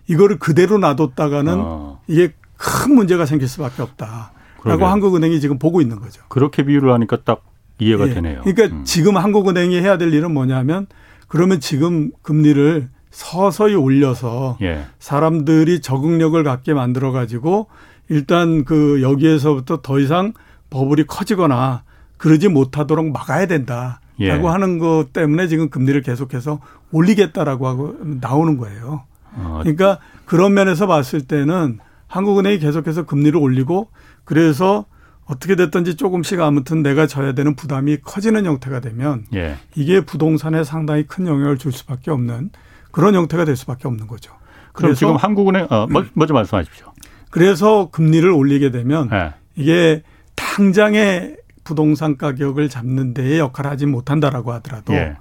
[0.07, 2.01] 이거를 그대로 놔뒀다가는 어.
[2.07, 4.31] 이게 큰 문제가 생길 수밖에 없다.
[4.63, 6.21] 라고 한국은행이 지금 보고 있는 거죠.
[6.27, 7.43] 그렇게 비유를 하니까 딱
[7.79, 8.13] 이해가 예.
[8.13, 8.41] 되네요.
[8.43, 8.83] 그러니까 음.
[8.83, 10.87] 지금 한국은행이 해야 될 일은 뭐냐면
[11.27, 14.85] 그러면 지금 금리를 서서히 올려서 예.
[14.99, 17.67] 사람들이 적응력을 갖게 만들어 가지고
[18.09, 20.33] 일단 그 여기에서부터 더 이상
[20.69, 21.83] 버블이 커지거나
[22.17, 24.01] 그러지 못하도록 막아야 된다.
[24.19, 24.29] 예.
[24.29, 26.59] 라고 하는 것 때문에 지금 금리를 계속해서
[26.91, 29.03] 올리겠다라고 하고 나오는 거예요.
[29.33, 29.59] 어.
[29.61, 33.89] 그러니까 그런 면에서 봤을 때는 한국은행이 계속해서 금리를 올리고
[34.23, 34.85] 그래서
[35.25, 39.57] 어떻게 됐든지 조금씩 아무튼 내가 져야 되는 부담이 커지는 형태가 되면 예.
[39.75, 42.51] 이게 부동산에 상당히 큰 영향을 줄 수밖에 없는
[42.91, 44.33] 그런 형태가 될 수밖에 없는 거죠.
[44.71, 46.93] 그럼 지금 한국은행 어, 뭐, 먼저 말씀하십시오.
[47.29, 49.33] 그래서 금리를 올리게 되면 예.
[49.55, 50.03] 이게
[50.35, 55.17] 당장의 부동산 가격을 잡는 데에 역할을 하지 못한다라고 하더라도 예.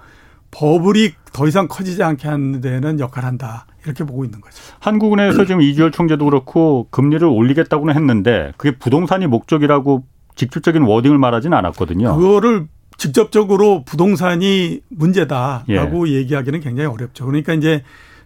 [0.52, 3.66] 버블이 더 이상 커지지 않게 하는 데는 역할을 한다.
[3.86, 4.56] 이렇게 보고 있는 거죠.
[4.80, 12.14] 한국은행에서 지금 이주열 총재도 그렇고 금리를 올리겠다고는 했는데 그게 부동산이 목적이라고 직접적인 워딩을 말하지는 않았거든요.
[12.16, 12.66] 그거를
[12.98, 16.12] 직접적으로 부동산이 문제다라고 예.
[16.14, 17.26] 얘기하기는 굉장히 어렵죠.
[17.26, 17.82] 그러니까 이제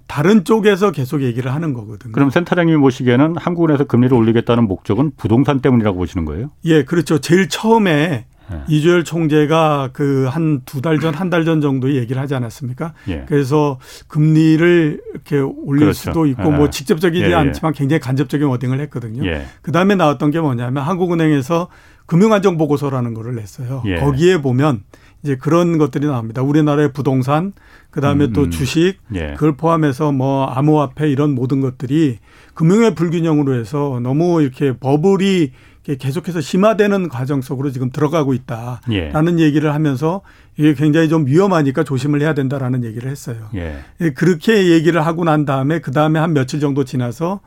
[0.07, 2.13] 다른 쪽에서 계속 얘기를 하는 거거든요.
[2.13, 6.51] 그럼 센터장님이 보시기에는 한국은행에서 금리를 올리겠다는 목적은 부동산 때문이라고 보시는 거예요?
[6.65, 7.19] 예, 그렇죠.
[7.19, 8.63] 제일 처음에 네.
[8.69, 12.95] 이주열 총재가 그 한 두 달 전, 한 달 전 정도 얘기를 하지 않았습니까?
[13.09, 13.25] 예.
[13.29, 13.79] 그래서
[14.09, 15.93] 금리를 이렇게 올릴 그렇죠.
[15.99, 16.57] 수도 있고 예.
[16.57, 17.35] 뭐 직접적이지 예, 예.
[17.35, 19.25] 않지만 굉장히 간접적인 워딩을 했거든요.
[19.27, 19.47] 예.
[19.63, 21.69] 그 다음에 나왔던 게 뭐냐면 한국은행에서
[22.07, 23.83] 금융안정보고서라는 거를 냈어요.
[23.87, 23.97] 예.
[23.97, 24.83] 거기에 보면
[25.23, 26.43] 이제 그런 것들이 나옵니다.
[26.43, 27.53] 우리나라의 부동산,
[27.91, 28.51] 그 다음에 음, 또 음.
[28.51, 29.35] 주식, 예.
[29.35, 32.19] 그걸 포함해서 뭐 암호화폐 이런 모든 것들이
[32.55, 35.53] 금융의 불균형으로 해서 너무 이렇게 버블이
[35.85, 39.45] 계속해서 심화되는 과정 속으로 지금 들어가고 있다라는 예.
[39.45, 40.21] 얘기를 하면서
[40.57, 43.49] 이게 굉장히 좀 위험하니까 조심을 해야 된다라는 얘기를 했어요.
[43.55, 43.79] 예.
[44.01, 44.11] 예.
[44.11, 47.41] 그렇게 얘기를 하고 난 다음에 그 다음에 한 며칠 정도 지나서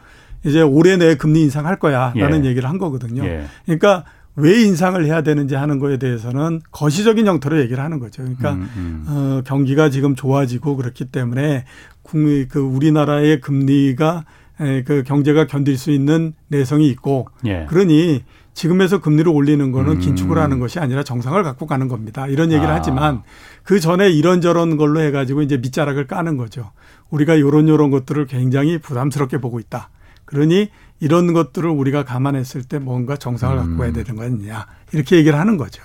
[0.45, 2.49] 이제 올해 내에 금리 인상할 거야라는 예.
[2.49, 3.23] 얘기를 한 거거든요.
[3.23, 3.45] 예.
[3.65, 4.03] 그러니까
[4.35, 8.23] 왜 인상을 해야 되는지 하는 거에 대해서는 거시적인 형태로 얘기를 하는 거죠.
[8.23, 9.05] 그러니까 음, 음.
[9.07, 11.65] 어, 경기가 지금 좋아지고 그렇기 때문에
[12.01, 14.23] 국민 그 우리나라의 금리가 에,
[14.57, 17.65] 그 경제가 견딜 수 있는 내성이 있고 예.
[17.69, 18.23] 그러니
[18.53, 19.99] 지금에서 금리를 올리는 거는 음.
[19.99, 22.27] 긴축을 하는 것이 아니라 정상을 갖고 가는 겁니다.
[22.27, 22.75] 이런 얘기를 아.
[22.75, 23.23] 하지만
[23.63, 26.71] 그 전에 이런저런 걸로 해가지고 이제 밑자락을 까는 거죠.
[27.09, 29.89] 우리가 요런 요런 것들을 굉장히 부담스럽게 보고 있다.
[30.25, 33.93] 그러니 이런 것들을 우리가 감안했을 때 뭔가 정상을 갖고 가야 음.
[33.93, 34.67] 되는 거 아니냐.
[34.93, 35.83] 이렇게 얘기를 하는 거죠.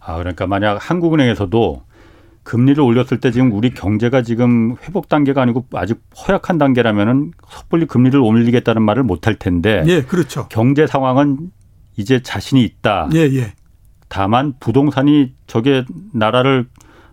[0.00, 1.82] 아, 그러니까 만약 한국은행에서도
[2.44, 8.18] 금리를 올렸을 때 지금 우리 경제가 지금 회복 단계가 아니고 아직 허약한 단계라면은 섣불리 금리를
[8.20, 9.82] 올리겠다는 말을 못 할 텐데.
[9.86, 10.46] 예, 그렇죠.
[10.50, 11.50] 경제 상황은
[11.96, 13.08] 이제 자신이 있다.
[13.14, 13.54] 예, 예.
[14.08, 16.66] 다만 부동산이 저게 나라를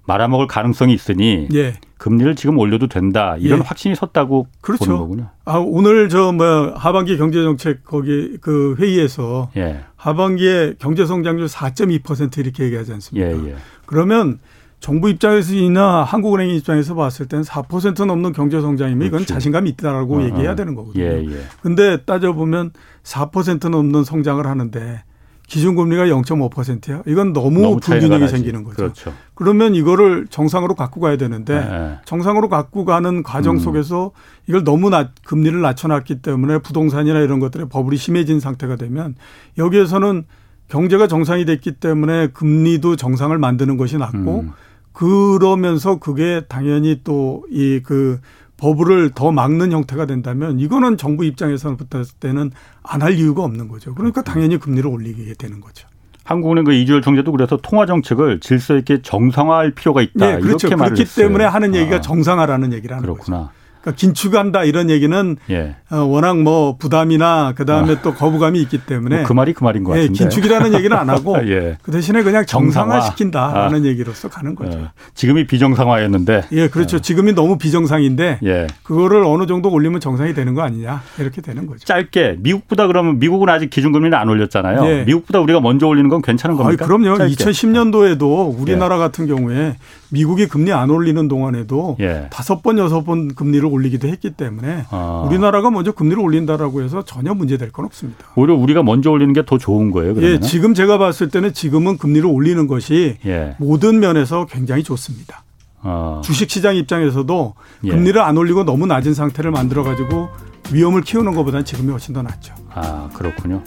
[0.05, 1.75] 말아먹을 가능성이 있으니 예.
[1.97, 3.63] 금리를 지금 올려도 된다 이런 예.
[3.63, 4.85] 확신이 섰다고 그렇죠.
[4.85, 5.29] 보는 거군요.
[5.45, 9.81] 아 오늘 저 뭐 하반기 경제정책 거기 그 회의에서 예.
[9.95, 13.27] 하반기에 경제 성장률 4.2% 이렇게 얘기하지 않습니까?
[13.29, 13.55] 예, 예.
[13.85, 14.39] 그러면
[14.81, 19.33] 정부 입장에서나 한국은행 입장에서 봤을 때는 4% 넘는 경제 성장이면 이건 그렇지.
[19.33, 21.03] 자신감이 있다라고 어, 얘기해야 되는 거거든요.
[21.03, 21.43] 예, 예.
[21.61, 22.71] 근데 따져 보면
[23.03, 25.03] 4% 넘는 성장을 하는데
[25.47, 27.03] 기준금리가 0.5%야.
[27.05, 28.77] 이건 너무, 너무 불균형이 생기는 거죠.
[28.77, 29.13] 그렇죠.
[29.35, 31.97] 그러면 이거를 정상으로 갖고 가야 되는데 네.
[32.05, 33.59] 정상으로 갖고 가는 과정 음.
[33.59, 34.11] 속에서
[34.47, 39.15] 이걸 너무 낮, 금리를 낮춰놨기 때문에 부동산이나 이런 것들의 버블이 심해진 상태가 되면
[39.57, 40.23] 여기에서는
[40.69, 44.51] 경제가 정상이 됐기 때문에 금리도 정상을 만드는 것이 낫고 음.
[44.93, 48.19] 그러면서 그게 당연히 또 이 그
[48.57, 52.51] 버블을 더 막는 형태가 된다면 이거는 정부 입장에서는 붙을 때는
[52.83, 53.95] 안 할 이유가 없는 거죠.
[53.95, 55.87] 그러니까 당연히 금리를 올리게 되는 거죠.
[56.23, 60.11] 한국은행 그 이주열 총재도 그래서 통화 정책을 질서 있게 정상화할 필요가 있다.
[60.13, 60.67] 네, 그렇죠.
[60.67, 62.01] 이렇게 그렇기 때문에 하는 얘기가 아.
[62.01, 63.37] 정상화라는 얘기를 하는 그렇구나.
[63.39, 63.51] 거죠.
[63.81, 65.75] 그러니까 긴축한다 이런 얘기는 예.
[65.89, 68.01] 어, 워낙 뭐 부담이나 그 다음에 아.
[68.01, 71.09] 또 거부감이 있기 때문에 뭐 그 말이 그 말인 것 예, 같은데 긴축이라는 얘기는 안
[71.09, 71.77] 하고 예.
[71.81, 73.85] 그 대신에 그냥 정상화 시킨다라는 아.
[73.85, 74.77] 얘기로서 가는 거죠.
[74.77, 74.85] 예.
[75.15, 76.97] 지금이 비정상화였는데 예 그렇죠.
[76.97, 77.01] 예.
[77.01, 78.67] 지금이 너무 비정상인데 예.
[78.83, 81.85] 그거를 어느 정도 올리면 정상이 되는 거 아니냐 이렇게 되는 거죠.
[81.85, 84.85] 짧게 미국보다 그러면 미국은 아직 기준금리는 안 올렸잖아요.
[84.85, 85.03] 예.
[85.05, 86.85] 미국보다 우리가 먼저 올리는 건 괜찮은 겁니까?
[86.85, 87.17] 아니, 그럼요.
[87.17, 87.33] 짧게.
[87.35, 89.75] 2010년도에도 우리나라 같은 경우에
[90.11, 92.27] 미국이 금리 안 올리는 동안에도 예.
[92.31, 95.25] 다섯 번 여섯 번 금리를 올리기도 했기 때문에 아.
[95.27, 98.25] 우리나라가 먼저 금리를 올린다라고 해서 전혀 문제될 건 없습니다.
[98.35, 100.13] 오히려 우리가 먼저 올리는 게 더 좋은 거예요.
[100.13, 103.55] 그러면 예, 지금 제가 봤을 때는 지금은 금리를 올리는 것이 예.
[103.57, 105.43] 모든 면에서 굉장히 좋습니다.
[105.81, 106.21] 아.
[106.23, 107.53] 주식시장 입장에서도
[107.85, 107.89] 예.
[107.89, 110.29] 금리를 안 올리고 너무 낮은 상태를 만들어 가지고
[110.71, 112.53] 위험을 키우는 것보다는 지금이 훨씬 더 낫죠.
[112.73, 113.61] 아 그렇군요.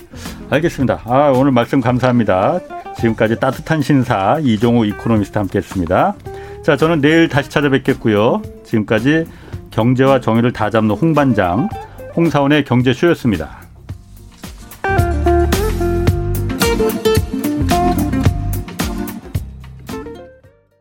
[0.51, 1.03] 알겠습니다.
[1.05, 2.61] 아 오늘 말씀 감사합니다.
[2.97, 6.15] 지금까지 따뜻한 신사 이종우 이코노미스트 함께했습니다.
[6.63, 8.43] 자 저는 내일 다시 찾아뵙겠고요.
[8.65, 9.25] 지금까지
[9.71, 11.69] 경제와 정의를 다 잡는 홍반장
[12.17, 13.64] 홍사원의 경제쇼였습니다.